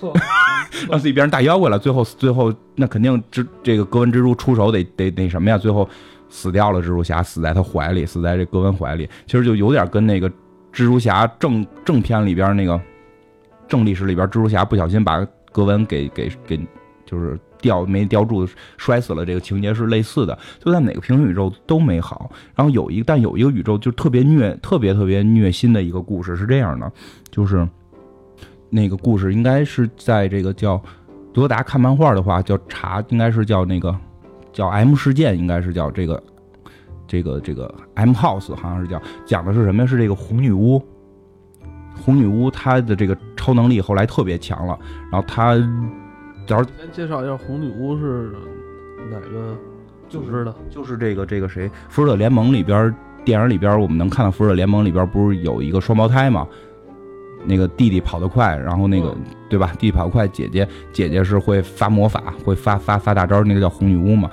[0.88, 5.58] 让自己变成大妖怪了，最后最后那肯定蜘这个格温蜘蛛出手得得那什么呀？
[5.58, 5.88] 最后
[6.28, 10.30] 死掉了，蜘蛛侠死在他怀里，死在这格温怀里，其实就有点跟那个
[10.72, 12.80] 蜘蛛侠正正片里边那个
[13.66, 16.58] 正历史里边蜘蛛侠不小心把格温给给给
[17.04, 18.46] 就是吊没吊住
[18.76, 22.30] 摔死了这个情节是类似的，就在哪个平行宇宙都没好。
[22.54, 26.92] 然后有一但有一个宇宙就特别虐特别特别虐心的一个故事是这样的，
[27.30, 27.68] 就是。
[28.70, 30.78] 那个故事应该是在这个叫，
[31.32, 33.98] 德达看漫画的话，叫查应该是叫那个
[34.52, 36.22] 叫 M 事件，应该是叫这个
[37.06, 39.86] 这个这个 M House，好像是叫讲的是什么呀？
[39.86, 40.82] 是这个红女巫，
[41.98, 44.78] 红女巫她的这个超能力后来特别强了，
[45.12, 45.54] 然后她，
[46.46, 48.32] 假如先介绍一下红女巫是
[49.10, 49.56] 哪个
[50.08, 50.54] 组织的？
[50.70, 51.70] 就是这个这个谁？
[51.88, 52.94] 复仇者联盟里边
[53.24, 56.46] 电影里边我们能看到复仇者联盟里边不是有一个双胞胎吗？
[57.44, 59.14] 那个弟弟跑得快，然后那个
[59.48, 59.72] 对吧？
[59.78, 64.28] 弟弟跑得快，姐姐姐姐是会发魔法，会发发发大招，那个叫红女巫嘛。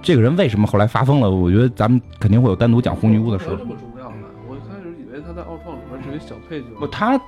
[0.00, 1.30] 这个人为什么后来发疯了？
[1.30, 3.46] 我觉得咱们肯定会有单独讲红女巫的事。
[3.46, 3.64] 这
[6.18, 6.66] 小配角。
[6.78, 7.20] 不，他，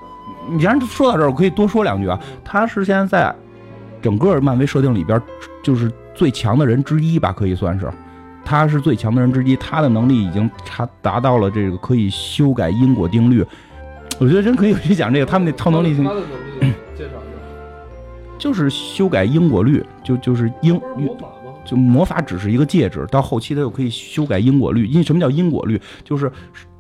[0.50, 2.18] 你既然说到这儿，我可以多说两句啊。
[2.44, 3.34] 他是现在在
[4.02, 5.20] 整个漫威设定里边
[5.62, 7.90] 就是最强的人之一吧，可以算是。
[8.44, 13.44] 他是最强的人之一，他的能力已经达达到了这个可以修改因果定律。
[14.18, 17.18] 我觉得真可以去讲这个，他们那超能力他的能力介绍一下，
[18.38, 21.16] 就是修改因果律，就就是因魔？
[21.66, 24.86] 就魔法只是一个介质，到后期它又可以修改因果律。
[24.86, 25.78] 因什么叫因果律？
[26.04, 26.30] 就是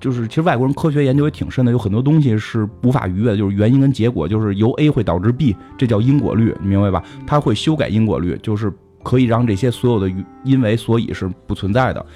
[0.00, 7.02] 就是其实外国人科学研究也挺深的，有很多东西是无法逾越的，就是原因跟结果，就是由 A 会导致 B，这叫因果律，你明白吧？
[7.26, 8.72] 它会修改因果律，就是
[9.02, 10.10] 可以让这些所有的
[10.44, 12.06] 因为所以是不存在的。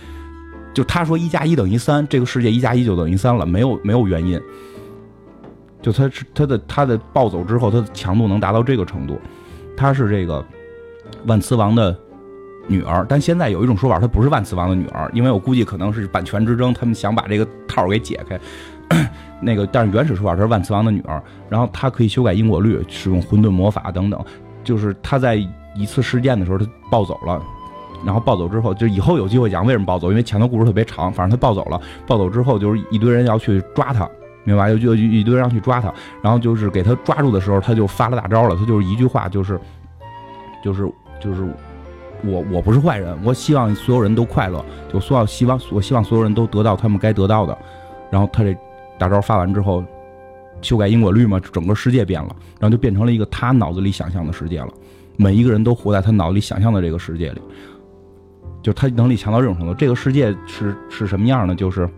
[0.73, 4.41] 就他说一加一等于三，这个世界一加一就等于三了，没有没有原因。
[5.83, 9.19] 就他是他的他的暴走之后，他的强度能达到这个程度，
[9.77, 10.45] 他是这个
[11.27, 11.99] 万磁王的
[12.71, 18.39] 女儿，但现在有一种说法，她不是万磁王的女儿，因为我估计可能是版权之争，他们想把这个套儿给解开。
[19.43, 24.25] 那个，但是原始说法是万磁王的女儿，然后她可以修改因果律，使用混沌魔法等等。
[24.63, 25.35] 就是她在
[25.75, 27.43] 一次事件的时候，她暴走了，
[28.05, 31.13] 然后暴走之后，就以后有机会讲为什么暴走，因为前头故事特别长。
[31.13, 34.09] 反正她暴走了，暴走之后就是一堆人要去抓她，
[34.45, 34.71] 明白？
[34.71, 35.93] 就就一堆人要去抓她，
[36.23, 39.59] 然后就是给她抓住的时候，她就发了大招了，她就是一句话，就是
[40.63, 40.87] 就是
[41.21, 41.49] 就是
[42.25, 47.57] 我我不是坏人，我希望所有人都快乐，就所有希望我希望所有人都得到他们该得到的。
[48.11, 48.57] 然后他这
[48.99, 49.85] 大招发完之后，
[50.63, 54.69] 修改因果律嘛，整个世界变了，然后就变成了一个他脑子里想象的世界了。
[55.17, 57.41] 每一个人都活在他脑子里想象的这个世界里，
[58.63, 59.75] 就他能力强到这种程度。
[59.75, 61.55] 这个世界是是什么样呢？
[61.55, 61.89] 就是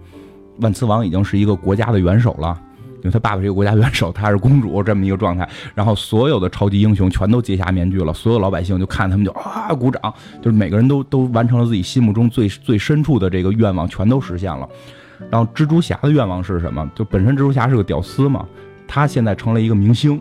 [0.61, 2.61] 万磁王已经是一个国家的元首了，
[3.03, 5.49] 因为他爸爸是一个国家元首，他是公主这么一个状态。
[5.75, 14.69] 然后所有的超级英雄全都揭下面具了，所有老百姓就看他们就啊鼓掌，就是每个人都都完成了自己心目中最最深处的这个愿望，全都实现了。
[15.31, 16.91] 然后蜘蛛侠的愿望是什么？
[16.95, 18.47] 就本身蜘蛛侠是个屌丝嘛，
[18.89, 20.21] 他现在成了一个明星，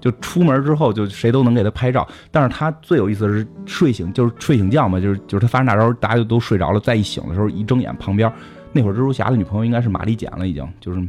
[0.00, 2.06] 就出门之后就谁都能给他拍照。
[2.30, 6.80] 但是他最有意思的是睡醒就是睡醒觉嘛，就是就是他发生大招，大家就都睡着了。
[6.80, 8.32] 再一醒的时候，一睁眼旁边
[8.72, 11.00] 那会儿蜘蛛侠的女朋友应该是玛丽简了，已经就是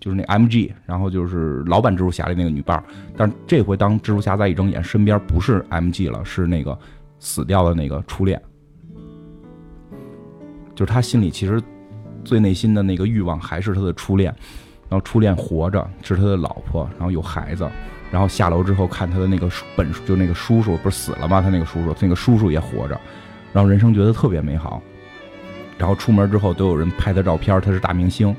[0.00, 2.84] 就是那 MG，然后就是老版蜘蛛侠的那个女伴儿。
[3.16, 6.78] 但是这回当蜘蛛侠再一睁眼，身边不是 MG 了，是那个
[7.18, 8.40] 死掉的那个初恋，
[10.74, 11.62] 就是他心里其实。
[12.24, 14.34] 最内心的那个欲望还是他的初恋，
[14.90, 17.66] 然后初恋活着是他的老婆，然后有孩子，
[18.10, 21.40] 然后下楼之后看他的那个本就那个叔叔不是死了吗？
[21.40, 23.00] 他那个叔叔那个叔叔也活着，
[23.50, 24.82] 然后人生觉得特别美好，
[25.78, 28.34] 然后出门之后都有人拍他照片，他是大明星，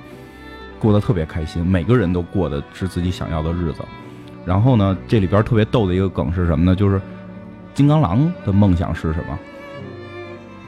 [0.79, 3.83] 过得特别开心，每个人都过的是自己想要的日子。
[4.45, 6.75] 然后呢，这里边特别逗的一个梗是什么呢？
[6.75, 6.99] 就是
[7.73, 9.37] 金刚狼的梦想是什么？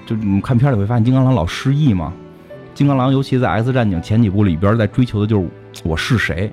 [0.05, 2.14] 就你们看片里会发现金刚狼老失忆嘛。
[2.74, 5.47] 金刚狼尤其在《X 战警》前几部里边，在追求的就是
[5.84, 6.51] 我是谁，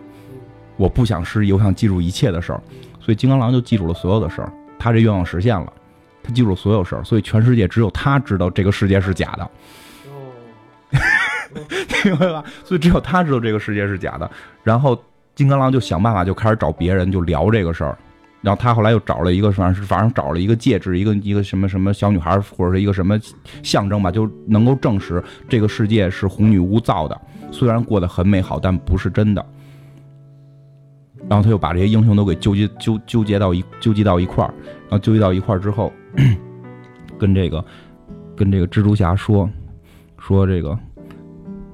[0.77, 2.63] 我不想失忆，我想记住一切的事儿，
[3.01, 4.53] 所以金刚狼就记住了所有的事儿。
[4.79, 5.73] 他这愿望实现了，
[6.23, 9.51] 他记住了所有事儿，所以全世界只有他知道这个世界是假的。
[12.05, 12.45] 明白吧？
[12.65, 14.31] 所以只有他知道这个世界是假的。
[14.63, 15.01] 然后
[15.35, 17.97] 金刚狼就想办法，就开始找别人就聊这个事儿。
[18.41, 23.19] 然后他后来又找了一个，反正是反正找了一个戒指，一个一个什么什么小女孩，或者是一个什么
[23.63, 27.21] 象征吧，就能够证实这个世界是红女巫造的。
[27.51, 29.45] 虽然过得很美好，但不是真的。
[31.29, 35.93] 然后他又把这些英雄都给纠结纠纠结到一纠结到一块儿，然后纠结到一块儿之后，
[37.19, 37.63] 跟这个
[38.37, 39.51] 跟这个蜘蛛侠说
[40.17, 40.79] 说这个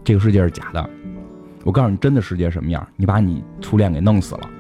[0.05, 0.89] 这个世界是假的。
[1.65, 2.87] 我告诉你，真的世界什么样？
[2.97, 4.51] 你把你初恋给弄死了，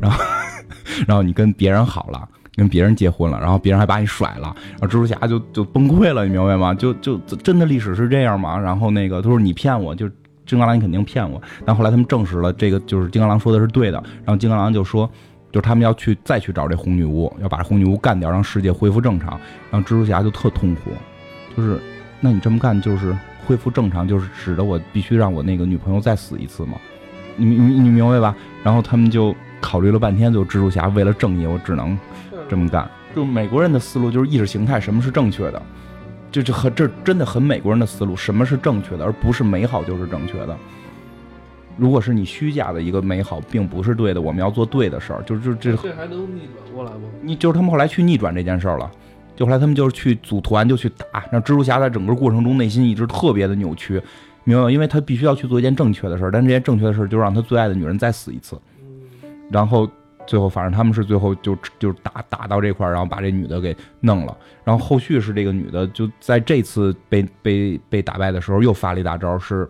[0.00, 0.22] 然后。
[1.08, 6.74] 然后你跟别人好了，跟别人结婚了，然后别人还把你甩了，然后蜘蛛侠就就崩溃了，你明白吗？
[6.74, 8.56] 就就真的历史是这样吗？
[8.56, 10.08] 然后那个他说你骗我，就
[10.46, 11.40] 金刚狼你肯定骗我。
[11.64, 15.10] 但后来他们证实了这个就是金刚狼说的是对的，然后金刚狼就说，
[15.50, 19.40] 就是他们要去再去找这红女巫，要把红女巫干掉，让世界恢复正常。
[19.70, 20.90] 然后蜘蛛侠就特痛苦，
[21.56, 21.80] 就是
[22.20, 23.16] 那你这么干就是
[23.46, 26.78] 恢复正常，就是使得我必须让我那个女朋友再死一次吗？
[27.36, 28.34] 你你你明白吧？
[28.62, 29.34] 然后他们就。
[29.60, 31.98] 考虑了半天，就蜘蛛侠为了正义，我只能
[32.50, 32.86] 这么干。
[33.16, 35.62] 就美国人的思路就是意识形态，什么是正确的？
[36.30, 40.54] 就就很这真的很美国人的思路，什么是正确的，而不是美好就是正确的。
[41.78, 45.22] 如果是你虚假的一个美好，并不是对的，我们要做对的事儿。
[45.22, 47.08] 就是就这这还能逆转过来吗？
[47.22, 48.90] 你就是他们后来去逆转这件事儿了，
[49.36, 54.00] 就后来他们就是去组团就去打，让蜘蛛侠在整个过程中内心一直特别的扭曲，
[54.44, 54.70] 明白吗？
[54.70, 58.56] 因为他必须要去做一件正确的事儿，但这件正确的事儿就让他最爱的女人再死一次。
[59.50, 59.88] 然后
[60.26, 64.36] 最后，反正他们是最后就就打打到这块儿，然后把这女的给弄了。
[64.64, 69.68] 然后后续是这个女的就在这次被被被打败的时候又发了一大招，是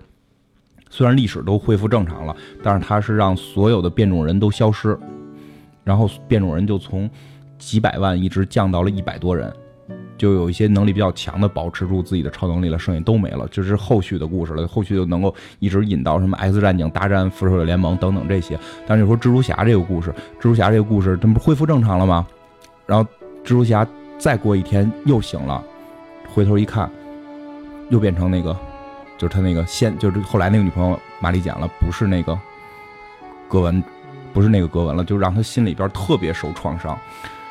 [0.91, 4.97] 虽然历史都恢复正常了，但是他是让所有的变种人都消失，
[5.83, 7.11] 然后变种人就从
[7.59, 9.53] 几百万一直降到了一百多人。
[10.17, 14.67] 就有一些能力比较强的保持住自己的超能力了，剩下都没了，就是后续的故事了。
[14.67, 18.59] 后续就能够一直引到什么 X 战警大战复仇者联盟等等这些。
[18.87, 22.27] 但是说蜘蛛侠这个故事，蜘蛛侠这个故事，这不恢复正常了吗？
[22.87, 23.05] 然后
[23.43, 23.87] 蜘蛛侠
[24.17, 25.63] 再过一天又醒了，
[26.33, 26.89] 回头一看，
[27.91, 28.57] 又变成那个，
[29.19, 32.39] 就是他那个现，就是后来那个女朋友玛丽简了，不是那个
[33.49, 33.83] 格文，
[34.33, 36.97] 不是那个格文了，就让他心里边特别受创伤。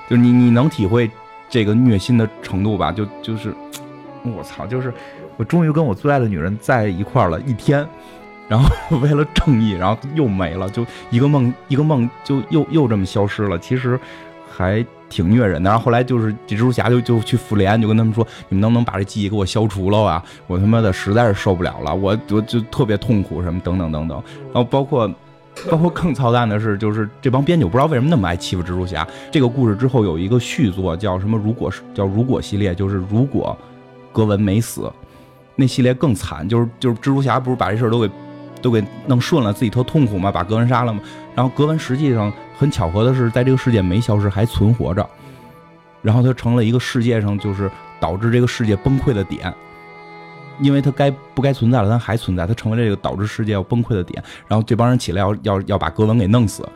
[0.10, 1.10] 就你你能体会。
[1.50, 3.54] 这个虐心的程度吧，就就是，
[4.24, 4.92] 我操，就是
[5.38, 7.88] 我终于跟我最爱的女人在一块儿了一天，
[8.48, 13.60] 然后 为了正义，然后又没了，就一个梦一个梦就又又这么消失了。
[13.60, 14.00] 其实
[14.52, 15.70] 还挺虐人的。
[15.70, 20.24] 然后后来就是蜘蛛侠就就去复联，就跟他们说，你们能不能把这记忆给我消除了啊？
[20.48, 24.24] 我他妈的实在是受不了了，我我就特别痛苦什么等等等等。
[24.46, 25.08] 然后包括。
[25.70, 29.08] 包括更操蛋的是，就是这帮编剧不知道为什么那么爱欺负蜘蛛侠。
[29.32, 31.38] 这个故事之后有一个续作，叫什么？
[31.38, 33.58] 如果是叫如果系列，就是如果
[34.12, 34.92] 格文没死，
[35.56, 36.48] 那系列更惨。
[36.48, 38.10] 就是就是蜘蛛侠不是把这事都给
[38.62, 41.00] 都给弄顺了，自己特痛苦嘛，把格文杀了嘛。
[41.36, 45.08] 然后格文实际上很巧合的是，在这个世界没消失，还存活着。
[46.02, 49.54] 然后他成了一个世界上就是导致这个世界崩溃的点。
[50.60, 54.24] 因为他该不该存在了，他还存在，他成为了这个导致世界要崩溃的点。
[54.48, 56.68] 然后这帮人起来要要要把格文给弄死，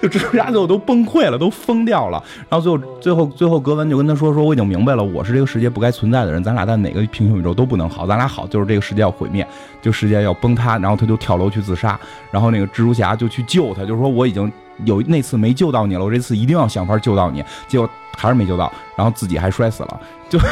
[0.00, 2.22] 就蜘蛛侠最后都崩溃了，都疯掉了。
[2.48, 9.46] 然后最后最后最后格文就跟他说说我已经明白了，我是这个世界不该存在的人，咱俩在哪个平行宇宙都不能好，咱俩好就是这个世界要毁灭，
[9.82, 10.78] 就世界要崩塌。
[10.78, 14.50] 然后他就跳楼去自杀，然后那个蜘蛛侠就去救他，就是说我已经
[14.84, 17.44] 有那次没救到你了，我这次一定要想法救到你。
[17.68, 20.38] 结果还是没救到，然后自己还摔死了，就。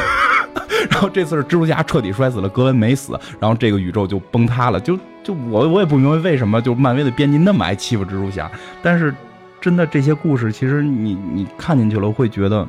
[0.89, 4.79] 然后这次是蜘蛛侠彻底摔死了，格温没死，然后这个宇宙就崩塌了。
[4.79, 8.49] 就就我我也不明白为什么就漫威的编辑那么爱欺负蜘蛛侠，
[8.81, 9.13] 但是
[9.59, 12.67] 真的这些故事其实你你看进去了会觉得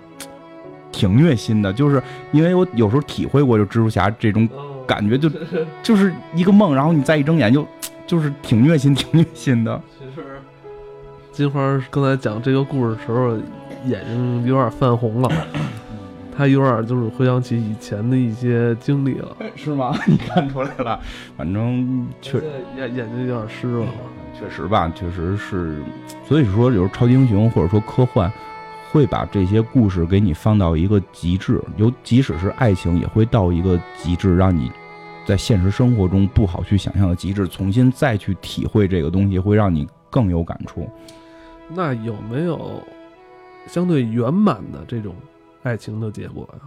[0.91, 2.03] 挺虐心的，就是
[2.33, 4.49] 因为我有时候体会过就蜘蛛侠这种
[4.87, 5.31] 感觉， 就
[5.83, 7.67] 就是一个梦，然后你再一睁眼就
[8.07, 9.81] 就是挺虐心，挺虐心的。
[9.99, 10.27] 其实
[11.31, 13.37] 金花刚才讲这个故事的时候，
[13.87, 15.31] 眼睛有点泛红了。
[16.41, 19.95] 他有点就是回想起以前的一些经历了，是吗？
[20.09, 20.99] 你看出来了，
[21.37, 22.39] 反正确
[22.79, 23.87] 眼眼睛有点湿了，
[24.33, 25.83] 确实吧，确实是。
[26.27, 28.33] 所以说，有时候超级英雄或者说科幻，
[28.91, 34.73] 会把这些故事给你放到一个极致，有即使是爱情也会到一个极致，让你
[35.27, 40.89] 在现实生活中不好去想象的极致，重新再去体会这个东西，会让你更有感触。
[41.69, 42.83] 那有没有
[43.67, 45.15] 相对圆满的这种？
[45.63, 46.61] 爱情的结果呀，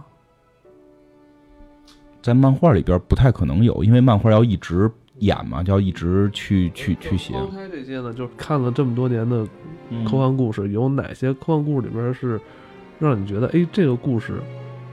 [2.22, 7.34] 在漫画里边不太可能有，因为漫画要一直演嘛，就要一直去去去写。
[7.34, 9.46] 抛开这些呢，就是看了这么多年的
[10.04, 12.40] 科幻故事，有哪些科幻故事里边是
[12.98, 14.40] 让你觉得，哎，这个故事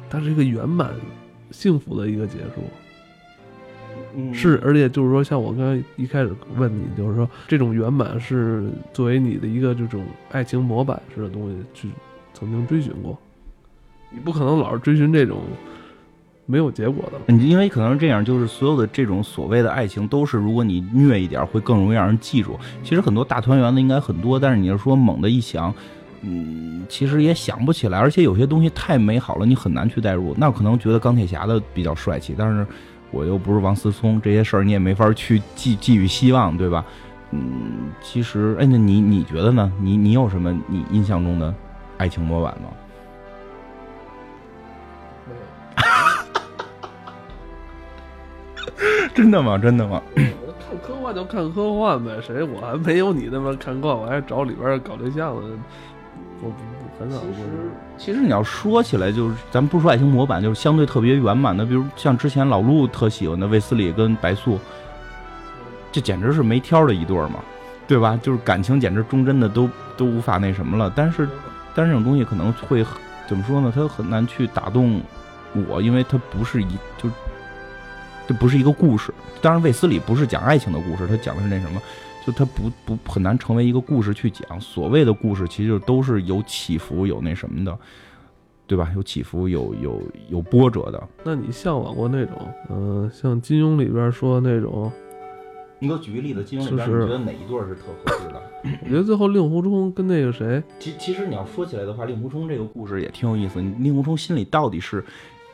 [0.09, 0.93] 它是一个圆满、
[1.51, 2.61] 幸福的一个结束？
[4.33, 11.89] 是，而且就是说，像我刚才一开始问你，就是说，这种圆满是作为你的一个这种爱情模板式的东西去
[12.33, 13.17] 曾经追寻过。
[14.11, 15.39] 你不可能老是追寻这种
[16.45, 22.59] 没有结果的，你因为可能是这样，就是所有的这种所谓的爱情都是，如果你虐一点，会更容易让人记住。
[22.83, 25.73] 其实很多大团圆的应该很多，但是你要说猛的一想，
[26.21, 27.99] 嗯，其实也想不起来。
[27.99, 30.35] 而且有些东西太美好了，你很难去代入。
[30.37, 32.67] 那可能觉得钢铁侠的比较帅气，但是
[33.11, 36.83] 我又不是王思聪，这些事儿你也没法去寄寄予希望，对吧？
[37.31, 39.71] 嗯，其实，哎，那你你觉得呢？
[39.79, 41.53] 你你有什么你印象中的
[41.97, 42.67] 爱情模板吗？
[49.15, 49.57] 真的吗？
[49.57, 50.01] 真的吗？
[50.15, 55.41] 看科幻就看科幻呗，谁我还没有你那么看惯，我还找里边搞对象的，
[56.41, 56.55] 我不
[56.97, 57.17] 很少。
[57.17, 57.49] 其实，
[57.97, 64.57] 其实你要说起来，就是咱们不说爱情模板，就是相对特别圆满的，比如像之前老陆特喜欢的卫斯理跟白素，
[65.91, 67.39] 这简直是没挑的一对嘛，
[67.87, 68.17] 对吧？
[68.23, 70.91] 就是感情简直忠贞的都都无法那什么了。
[70.95, 71.27] 但是，
[71.75, 72.85] 但是这种东西可能会
[73.27, 73.73] 怎么说呢？
[73.75, 75.01] 它很难去打动
[75.67, 77.09] 我，因为它不是一就。
[78.27, 81.81] 这不是一个故事，当然卫斯理不是讲爱情的故事，他讲的是那什么，
[82.25, 84.59] 就他不不很难成为一个故事去讲。
[84.61, 87.77] 所谓的故事，其实都是有起伏、有那什么的，
[88.67, 88.91] 对吧？
[88.95, 91.07] 有起伏、有有有波折的。
[91.23, 92.37] 那你向往过那种，
[92.69, 94.91] 嗯，像金庸里边说的那种？
[95.79, 98.41] 你给我举个例子，金庸里边你觉得哪一对是特合适的？
[98.85, 103.59] 我觉得最后令狐冲跟那个谁，其其实你要说起来的话，令狐冲这个故事也挺有意思。
[103.59, 105.03] 令狐冲心里到底是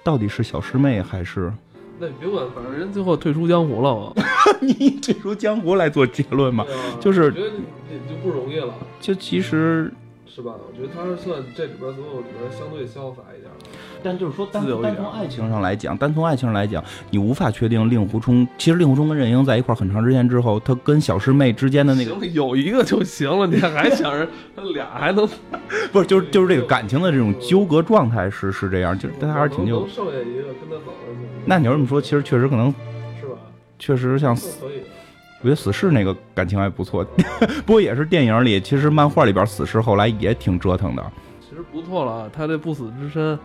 [0.04, 1.52] 到底是小师妹还是？
[2.00, 4.14] 那你别管，反正人最后退出江湖了嘛。
[4.62, 6.66] 你退出江湖来做结论嘛？
[7.00, 7.48] 就是我觉得
[7.92, 8.74] 也就不容易了。
[9.00, 9.92] 就其实。
[10.28, 10.54] 是吧？
[10.56, 13.66] 我觉得他是算这里边所有里边相对潇洒一点的。
[14.04, 18.48] 但就是说，单单从爱情上来讲，单从爱情上来讲，你无法确定令狐冲。
[18.58, 25.28] 其实令狐冲跟任盈在一块很长时间之后，他跟小师妹之间的那个有一个就行了，你还想着 他俩还能？
[25.92, 31.18] 不是，就是就是这个感情的这种纠葛状态是是这样，就是他还是挺就剩下一个跟他走了。
[31.46, 32.74] 那你要这么说，其实确实可能
[33.20, 33.36] 是吧？
[33.80, 34.38] 确实像。
[35.40, 37.06] 我觉得死侍那个感情还不错，
[37.64, 41.12] 不过也是电影里，其实漫画里边死侍后来也挺折腾的。
[41.48, 43.38] 其实不错了，他这不死之身，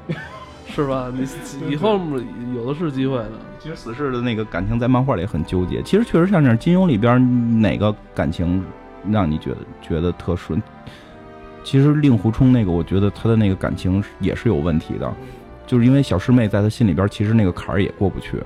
[0.69, 1.11] 是吧？
[1.15, 1.27] 你
[1.73, 2.01] 以后
[2.55, 3.33] 有的是机会的。
[3.59, 5.81] 其实死侍的那个感情在漫画里很纠结。
[5.83, 8.65] 其实确实像这样，金庸里边哪个感情
[9.11, 10.61] 让你觉得觉得特顺？
[11.63, 15.13] 其实令狐冲那个，我觉得他的那个感情也是有问题的，
[15.65, 18.43] 就是因为小师妹在他心里边，其实那个坎儿也过不去。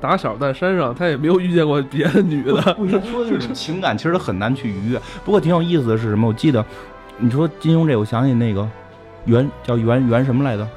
[0.00, 2.60] 打小在山上，他也没有遇见过别的女的。
[2.74, 4.98] 不是说这种情感，其实很难去逾越。
[5.24, 6.26] 不过挺有意思的是什么？
[6.26, 6.64] 我记得
[7.18, 8.68] 你说金庸这，我想起那个
[9.26, 10.68] 袁叫袁袁什么来着？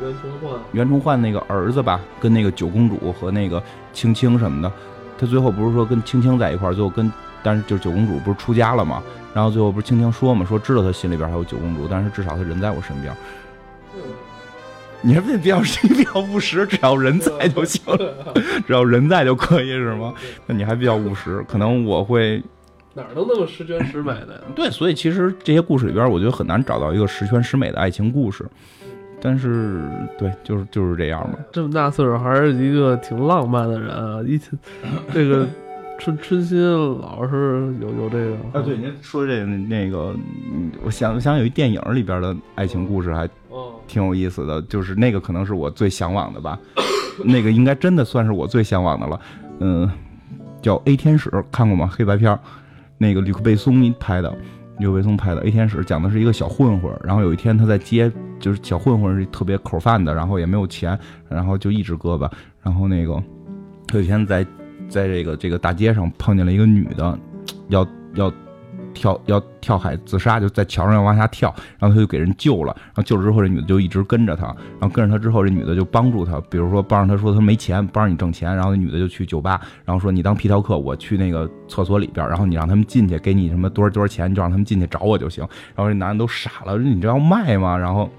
[0.00, 4.72] 袁崇焕，袁崇焕那个儿子吧，跟那个九公主和那个青青什么的，
[5.18, 7.10] 他最后不是说跟青青在一块儿，最后跟
[7.42, 9.02] 但是就是九公主不是出家了嘛？
[9.34, 13.14] 然后最后不是青青说嘛，说知道他心里边还有九公主，但是至少他人在我身边。
[15.02, 16.66] 你是不是比较比较务实？
[16.66, 18.34] 只要人在就行了，
[18.66, 20.12] 只要人在就可以是吗？
[20.46, 22.42] 那你还比较务实，可能我会
[22.94, 24.40] 哪儿都那么十全十美的呀？
[24.56, 28.44] 对，所以其实这些故事里边，我觉得很难找到一个十全十美的爱情故事。
[29.26, 29.82] 但是，
[30.16, 31.36] 对，就是就是这样嘛。
[31.50, 34.22] 这么大岁数还是一个挺浪漫的人啊！
[34.24, 34.40] 一
[35.12, 35.44] 这个
[35.98, 36.62] 春春心
[37.00, 38.62] 老是有有这个啊。
[38.64, 40.14] 对，您说这那个，
[40.84, 43.28] 我想想有一电影里边的爱情故事还
[43.88, 46.56] 挺有意思的，就是那个可能是我最向往的吧。
[47.24, 49.20] 那个应该真的算是我最向往的了。
[49.58, 49.90] 嗯，
[50.62, 51.90] 叫《A 天使》，看过吗？
[51.92, 52.38] 黑白片，
[52.96, 54.32] 那个吕克贝松拍的。
[54.78, 60.98] 刘维松拍的《A 天使》讲的是一个小混混，然后有一天他在街，就是小混混是特别口饭的，然后也没有钱，
[61.28, 62.30] 然后就一直胳膊，
[62.62, 63.14] 然后那个
[63.86, 64.44] 他有一天在
[64.88, 67.18] 在这个这个大街上碰见了一个女的，
[67.68, 68.32] 要要。
[68.96, 74.46] 跳要跳海自杀，就在桥上要往下跳，然后他就给人救了，然后救了之后，这女的就一直跟着他，
[74.80, 85.46] 然后跟着他之后，这女的就帮助他，比如说帮着他说他没钱，帮着你挣钱，然后那女的就去酒吧，然后说你当皮条客，我去那个厕所里边，然后你让他们进去，给你什么多少多少钱，你就让他们进去找我就行。
[85.74, 87.76] 然后这男的都傻了，你这要卖吗？
[87.76, 88.10] 然后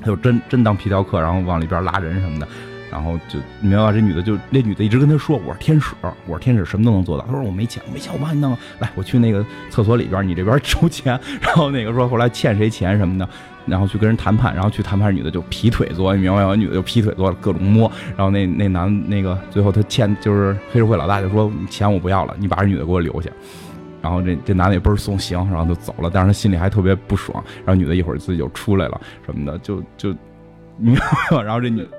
[0.00, 2.48] 他就真真当皮条客，然后往里边拉人什么的。
[2.92, 3.90] 然后就你明白吧？
[3.90, 5.94] 这女的就那女的一直跟他说：“我是天使，
[6.26, 8.54] 我是天使，什么都能做到。”他说：“我没钱，我没钱，我帮你弄。
[8.80, 11.18] 来，我去那个厕所里边，你这边收钱。
[11.40, 13.26] 然后那个说后来欠谁钱什么的，
[13.64, 14.54] 然后去跟人谈判。
[14.54, 16.54] 然后去谈判，女的就劈腿做，你明白吗？
[16.54, 17.90] 女的就劈腿坐，各种摸。
[18.14, 23.30] 然后那那男那个最后他欠就是黑社会老大就说钱我不要了，你把这女的给我留下。
[24.02, 26.10] 然后这这男的也倍儿送行，然后就走了。
[26.12, 27.42] 但是他心里还特别不爽。
[27.64, 30.14] 然后女的一会儿自己就出来了什么的，就就
[30.76, 31.00] 明白
[31.36, 31.40] 吗？
[31.42, 31.86] 然后这女。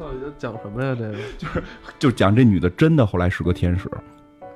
[0.00, 0.96] 到底在讲什么呀？
[0.98, 1.62] 这个 就是
[1.98, 3.86] 就讲这女的真的后来是个天使，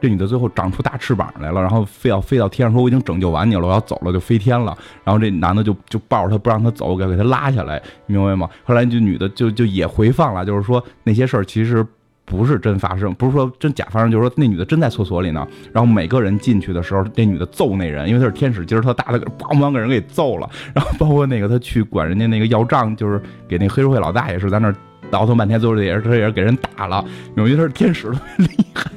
[0.01, 4.75] 这女的最后长出大翅膀来了，然后非要飞到天上，说我已经拯救完你了，我要走了就飞天了。
[5.05, 8.49] 然后这男的就 就抱着她不让她走，给给她拉下来，明白吗？
[8.65, 11.87] 后来这女的就 就也回放了，就是说那些事儿其实
[12.25, 15.47] 不是真发生，不是说真假发生，就是说那女的真在厕所里呢。
[15.75, 20.49] 然后每个人进去的时候，那女的揍那人，因为她是天使，劲儿特大，她给梆梆给人给揍了。
[20.75, 24.75] 然后包括那个她去管人家那个要账，就是给那黑社会老大也是在那儿。
[25.11, 27.05] 倒腾半天，最后也是他也是给人打了。
[27.37, 28.91] 因为他是天使，特别厉害。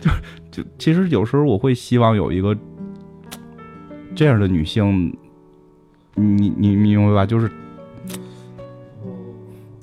[0.00, 0.10] 就
[0.50, 2.56] 就其实有时候我会希望有一个
[4.14, 5.16] 这样的女性，
[6.14, 7.26] 你你明白吧？
[7.26, 7.50] 就是，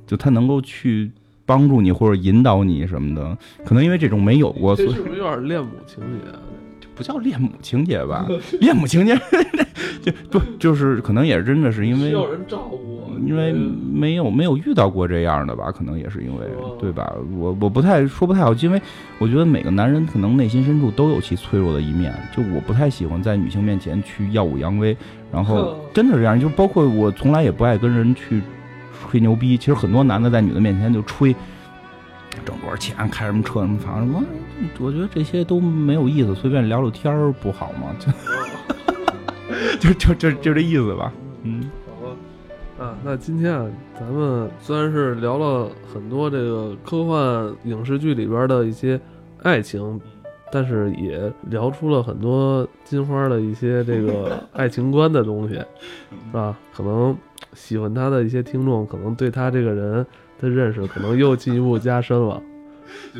[0.07, 1.11] 就她能够去
[1.45, 3.37] 帮助你或者引导你什么的。
[3.65, 6.31] 可能因为这种没有过，所以是不是有点恋母情节？
[6.95, 8.27] 不叫恋母情节吧？
[8.59, 9.15] 恋母情节
[10.01, 12.99] 就 不就是可能也真的是因为需要人照顾。
[13.23, 16.47] 因为没有没有遇到过这样的吧，可能也是因为
[16.79, 17.13] 对吧？
[17.37, 18.81] 我我不太说不太好，因为
[19.19, 24.97] 我觉得每个男人可能内心深处都有其脆弱的一面，就我不太喜欢在女性面前去耀武扬威，
[25.31, 28.41] 然后真的是这样，就包括我从来也不爱跟人去
[29.07, 29.55] 吹牛逼。
[29.55, 31.31] 其实很多男的在女的面前就吹
[32.43, 34.23] 挣多少钱，开什么车什么房什么，
[34.79, 37.95] 我觉得这些都没有意思，随便聊聊天儿不好吗？
[39.79, 41.11] 就 就就就这意思吧，
[41.43, 41.69] 嗯。
[41.85, 42.15] 好吧
[42.85, 48.99] 啊，那今天啊，咱们虽然是聊了很多这个科幻影视剧里边的一些
[49.43, 49.99] 爱情，
[50.51, 56.57] 但是也聊出了很多金花的一些这个 爱情观的东西，是吧？
[56.73, 57.15] 可能
[57.53, 60.05] 喜欢他的一些听众，可能对他这个人
[60.39, 62.41] 的认识，可能又进一步加深了。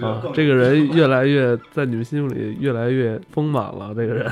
[0.01, 3.93] 啊，这个人越来越在你们心里越来越丰满了。
[3.95, 4.32] 这个人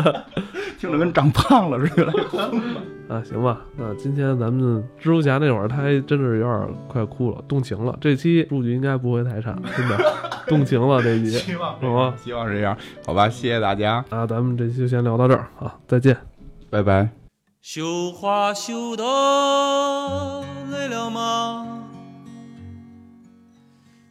[0.78, 2.12] 听着跟长胖了似的。
[3.08, 7.96] 啊，行吧，那今天咱们蜘蛛侠那会儿，他还真是有点快哭了，动情了。
[8.02, 9.98] 这期数据应该不会太差，真的
[10.46, 11.30] 动情了这期。
[11.40, 14.04] 希望好吧，希望是这样，好吧，谢谢大家。
[14.10, 16.14] 那咱们这期就先聊到这儿啊，再见，
[16.68, 17.08] 拜拜。
[17.62, 19.02] 绣花绣的
[20.70, 21.87] 累了吗？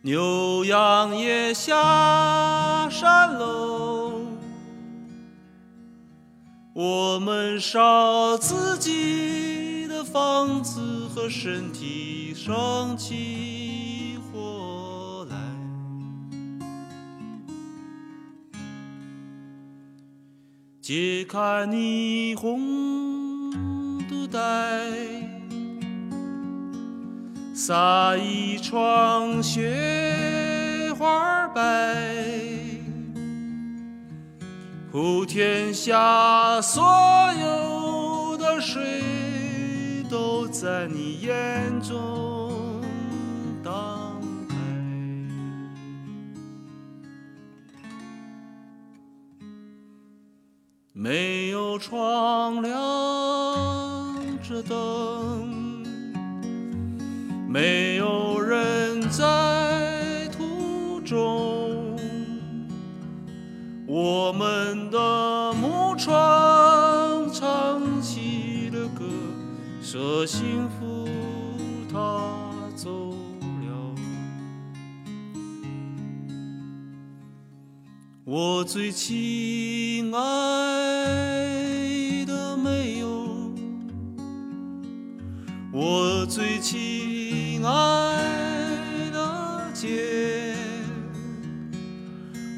[0.07, 4.21] 牛羊也下山喽，
[6.71, 15.35] 我们烧自己的房子和身体生起火来，
[20.81, 22.87] 揭开霓虹。
[24.29, 25.26] 待，
[27.59, 31.95] 撒一床雪花白，
[34.91, 36.85] 普天下所
[37.33, 42.79] 有的水都在你眼中
[43.63, 44.55] 荡开。
[50.93, 52.71] 没有窗亮
[54.43, 55.46] 着灯，
[57.57, 61.97] 没有人在途中。
[63.87, 66.13] 我们的木船
[67.33, 69.05] 唱起了歌，
[69.81, 71.09] 说幸福
[71.91, 72.29] 它
[72.75, 73.95] 走了。
[78.23, 80.19] 我最亲爱
[82.27, 83.07] 的没有，
[85.73, 87.26] 我最亲
[87.57, 90.53] 亲爱的姐，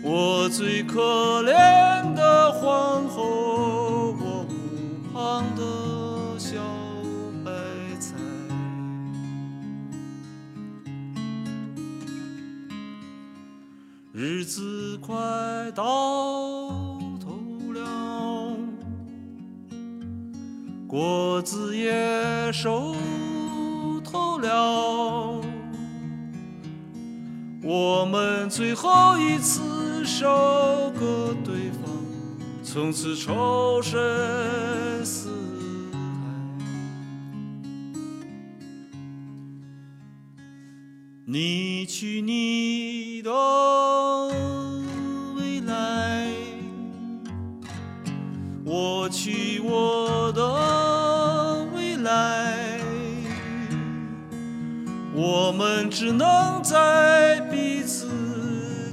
[0.03, 6.57] 我最可怜的皇后，我屋旁的小
[7.45, 7.49] 白
[7.97, 8.17] 菜。
[14.11, 15.15] 日子快
[15.73, 15.85] 到
[17.21, 17.39] 头
[17.73, 18.53] 了，
[20.85, 22.93] 果子也熟
[24.11, 25.39] 透了，
[27.61, 31.83] 我们最后一次收割对方，
[32.63, 35.29] 从此仇深似
[35.91, 35.99] 海。
[41.25, 43.31] 你去你的
[45.35, 46.27] 未来，
[48.65, 50.78] 我去我的
[55.21, 58.07] 我们只能在彼此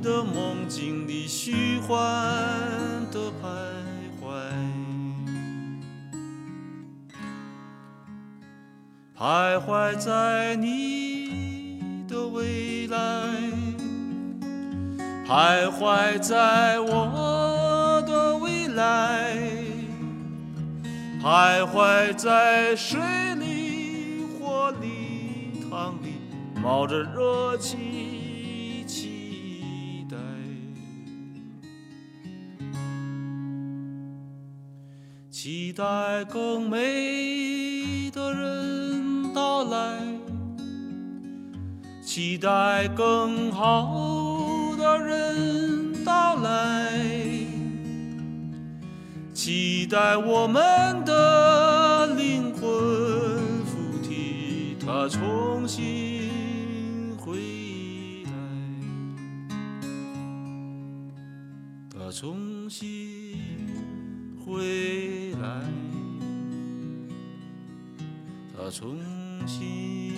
[0.02, 1.96] 的梦境里虚幻
[3.12, 3.46] 的徘
[4.20, 4.26] 徊。
[9.16, 12.98] 徘徊在你的未来，
[15.28, 19.36] 徘徊在我的未来，
[21.22, 22.98] 徘徊在水
[26.66, 30.16] 冒着热气，期待。
[35.30, 39.96] 期待更美的人到来，
[42.02, 47.00] 期待更好的人到来，
[49.32, 52.60] 期待我们的灵魂
[53.64, 56.15] 附体，它重新
[62.06, 63.36] 她重新
[64.38, 65.60] 回来。
[68.56, 68.96] 他重
[69.44, 70.14] 新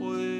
[0.00, 0.39] 回